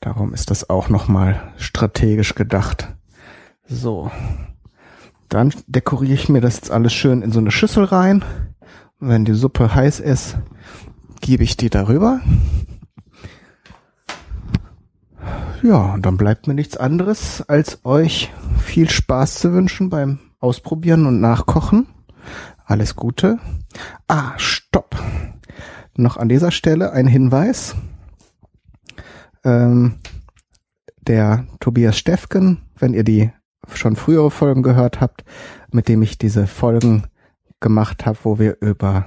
Darum 0.01 0.35
ist 0.35 0.51
das 0.51 0.69
auch 0.69 0.89
nochmal 0.89 1.53
strategisch 1.57 2.35
gedacht. 2.35 2.95
So. 3.67 4.11
Dann 5.29 5.53
dekoriere 5.67 6.15
ich 6.15 6.29
mir 6.29 6.43
das 6.43 6.57
jetzt 6.57 6.71
alles 6.71 6.93
schön 6.93 7.23
in 7.23 7.33
so 7.33 7.41
eine 7.41 7.51
Schüssel 7.51 7.85
rein. 7.85 8.23
Und 9.01 9.09
wenn 9.09 9.25
die 9.25 9.33
Suppe 9.33 9.75
heiß 9.75 10.01
ist, 10.01 10.37
gebe 11.21 11.43
ich 11.43 11.57
die 11.57 11.71
darüber. 11.71 12.21
Ja, 15.63 15.95
und 15.95 16.05
dann 16.05 16.17
bleibt 16.17 16.49
mir 16.49 16.55
nichts 16.55 16.77
anderes, 16.77 17.43
als 17.49 17.85
euch 17.85 18.31
viel 18.61 18.91
Spaß 18.91 19.37
zu 19.37 19.53
wünschen 19.53 19.89
beim 19.89 20.19
Ausprobieren 20.41 21.07
und 21.07 21.21
Nachkochen. 21.21 21.87
Alles 22.65 22.95
Gute. 22.97 23.39
Ah, 24.09 24.33
stopp. 24.37 24.97
Noch 25.97 26.17
an 26.17 26.29
dieser 26.29 26.51
Stelle 26.51 26.93
ein 26.93 27.07
Hinweis. 27.07 27.75
Ähm, 29.45 29.97
der 31.07 31.47
Tobias 31.61 31.99
Steffken, 31.99 32.63
wenn 32.79 32.95
ihr 32.95 33.05
die 33.05 33.31
schon 33.73 33.97
frühere 33.97 34.31
Folgen 34.31 34.63
gehört 34.63 35.01
habt, 35.01 35.25
mit 35.71 35.89
dem 35.89 36.03
ich 36.03 36.19
diese 36.19 36.47
Folgen 36.47 37.05
gemacht 37.61 38.07
habe, 38.07 38.19
wo 38.23 38.39
wir 38.39 38.57
über 38.61 39.07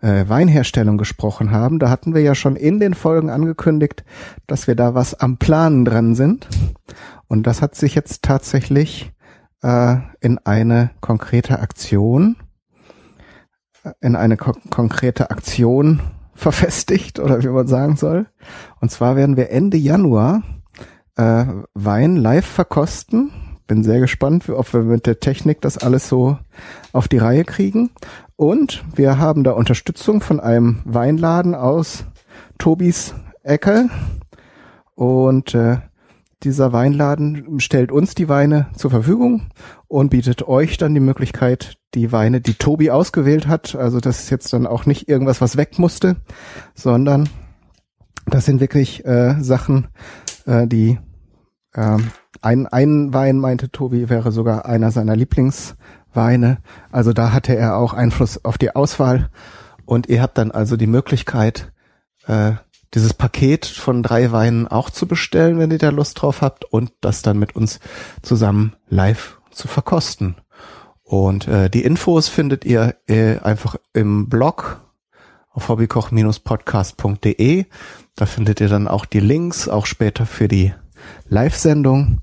äh, 0.00 0.28
Weinherstellung 0.28 0.98
gesprochen 0.98 1.52
haben. 1.52 1.78
Da 1.78 1.88
hatten 1.88 2.14
wir 2.14 2.22
ja 2.22 2.34
schon 2.34 2.56
in 2.56 2.80
den 2.80 2.94
Folgen 2.94 3.30
angekündigt, 3.30 4.04
dass 4.46 4.66
wir 4.66 4.74
da 4.74 4.94
was 4.94 5.14
am 5.14 5.38
Planen 5.38 5.84
dran 5.84 6.14
sind. 6.14 6.48
Und 7.28 7.46
das 7.46 7.62
hat 7.62 7.74
sich 7.74 7.94
jetzt 7.94 8.22
tatsächlich 8.22 9.12
äh, 9.62 9.96
in 10.20 10.38
eine 10.38 10.90
konkrete 11.00 11.60
Aktion, 11.60 12.36
in 14.00 14.16
eine 14.16 14.36
ko 14.36 14.52
konkrete 14.70 15.30
Aktion 15.30 16.00
verfestigt 16.34 17.18
oder 17.18 17.42
wie 17.42 17.48
man 17.48 17.66
sagen 17.66 17.96
soll. 17.96 18.26
Und 18.80 18.90
zwar 18.90 19.16
werden 19.16 19.36
wir 19.36 19.50
Ende 19.50 19.76
Januar 19.76 20.42
äh, 21.16 21.44
Wein 21.74 22.16
live 22.16 22.46
verkosten 22.46 23.30
bin 23.72 23.84
sehr 23.84 24.00
gespannt, 24.00 24.50
ob 24.50 24.74
wir 24.74 24.82
mit 24.82 25.06
der 25.06 25.18
Technik 25.18 25.62
das 25.62 25.78
alles 25.78 26.06
so 26.06 26.36
auf 26.92 27.08
die 27.08 27.16
Reihe 27.16 27.42
kriegen. 27.42 27.88
Und 28.36 28.84
wir 28.94 29.16
haben 29.16 29.44
da 29.44 29.52
Unterstützung 29.52 30.20
von 30.20 30.40
einem 30.40 30.82
Weinladen 30.84 31.54
aus 31.54 32.04
Tobis 32.58 33.14
Ecke. 33.42 33.88
Und 34.94 35.54
äh, 35.54 35.78
dieser 36.42 36.74
Weinladen 36.74 37.60
stellt 37.60 37.92
uns 37.92 38.14
die 38.14 38.28
Weine 38.28 38.66
zur 38.76 38.90
Verfügung 38.90 39.46
und 39.92 40.08
bietet 40.08 40.48
euch 40.48 40.78
dann 40.78 40.94
die 40.94 41.00
Möglichkeit, 41.00 41.76
die 41.92 42.12
Weine, 42.12 42.40
die 42.40 42.54
Tobi 42.54 42.90
ausgewählt 42.90 43.46
hat, 43.46 43.74
also 43.74 44.00
das 44.00 44.20
ist 44.20 44.30
jetzt 44.30 44.50
dann 44.54 44.66
auch 44.66 44.86
nicht 44.86 45.06
irgendwas, 45.06 45.42
was 45.42 45.58
weg 45.58 45.78
musste, 45.78 46.16
sondern 46.74 47.28
das 48.24 48.46
sind 48.46 48.60
wirklich 48.60 49.04
äh, 49.04 49.34
Sachen, 49.42 49.88
äh, 50.46 50.66
die 50.66 50.98
ähm, 51.74 52.10
ein, 52.40 52.66
ein 52.66 53.12
Wein, 53.12 53.38
meinte 53.38 53.70
Tobi, 53.70 54.08
wäre 54.08 54.32
sogar 54.32 54.64
einer 54.64 54.90
seiner 54.92 55.14
Lieblingsweine. 55.14 56.58
Also 56.90 57.12
da 57.12 57.32
hatte 57.32 57.54
er 57.54 57.76
auch 57.76 57.92
Einfluss 57.92 58.42
auf 58.46 58.56
die 58.56 58.74
Auswahl. 58.74 59.28
Und 59.84 60.08
ihr 60.08 60.22
habt 60.22 60.38
dann 60.38 60.52
also 60.52 60.78
die 60.78 60.86
Möglichkeit, 60.86 61.70
äh, 62.26 62.52
dieses 62.94 63.12
Paket 63.12 63.66
von 63.66 64.02
drei 64.02 64.32
Weinen 64.32 64.68
auch 64.68 64.88
zu 64.88 65.06
bestellen, 65.06 65.58
wenn 65.58 65.70
ihr 65.70 65.78
da 65.78 65.90
Lust 65.90 66.22
drauf 66.22 66.40
habt, 66.40 66.64
und 66.64 66.92
das 67.02 67.20
dann 67.20 67.38
mit 67.38 67.54
uns 67.54 67.78
zusammen 68.22 68.74
live 68.88 69.41
zu 69.52 69.68
verkosten. 69.68 70.36
Und 71.02 71.46
äh, 71.48 71.68
die 71.68 71.84
Infos 71.84 72.28
findet 72.28 72.64
ihr 72.64 72.96
äh, 73.06 73.38
einfach 73.38 73.76
im 73.92 74.28
Blog 74.28 74.80
auf 75.50 75.68
hobbykoch-podcast.de. 75.68 77.66
Da 78.16 78.26
findet 78.26 78.60
ihr 78.60 78.68
dann 78.68 78.88
auch 78.88 79.04
die 79.04 79.20
Links, 79.20 79.68
auch 79.68 79.86
später 79.86 80.26
für 80.26 80.48
die 80.48 80.72
Live-Sendung 81.28 82.20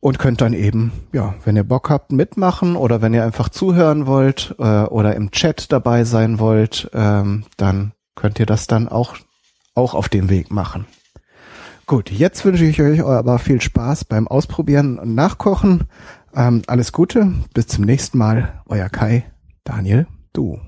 und 0.00 0.18
könnt 0.18 0.42
dann 0.42 0.52
eben, 0.52 0.92
ja, 1.12 1.34
wenn 1.44 1.56
ihr 1.56 1.64
Bock 1.64 1.88
habt, 1.88 2.12
mitmachen 2.12 2.76
oder 2.76 3.00
wenn 3.00 3.14
ihr 3.14 3.24
einfach 3.24 3.48
zuhören 3.48 4.06
wollt 4.06 4.54
äh, 4.58 4.82
oder 4.82 5.16
im 5.16 5.30
Chat 5.30 5.72
dabei 5.72 6.04
sein 6.04 6.38
wollt, 6.38 6.90
ähm, 6.92 7.44
dann 7.56 7.92
könnt 8.14 8.38
ihr 8.38 8.44
das 8.46 8.66
dann 8.66 8.88
auch, 8.88 9.16
auch 9.74 9.94
auf 9.94 10.10
dem 10.10 10.28
Weg 10.28 10.50
machen. 10.50 10.86
Gut, 11.86 12.10
jetzt 12.10 12.44
wünsche 12.46 12.64
ich 12.64 12.80
euch 12.80 13.04
aber 13.04 13.38
viel 13.38 13.60
Spaß 13.60 14.06
beim 14.06 14.26
Ausprobieren 14.26 14.98
und 14.98 15.14
Nachkochen. 15.14 15.84
Ähm, 16.34 16.62
alles 16.66 16.92
Gute, 16.92 17.34
bis 17.52 17.66
zum 17.66 17.84
nächsten 17.84 18.16
Mal. 18.16 18.62
Euer 18.66 18.88
Kai, 18.88 19.24
Daniel, 19.64 20.06
du. 20.32 20.58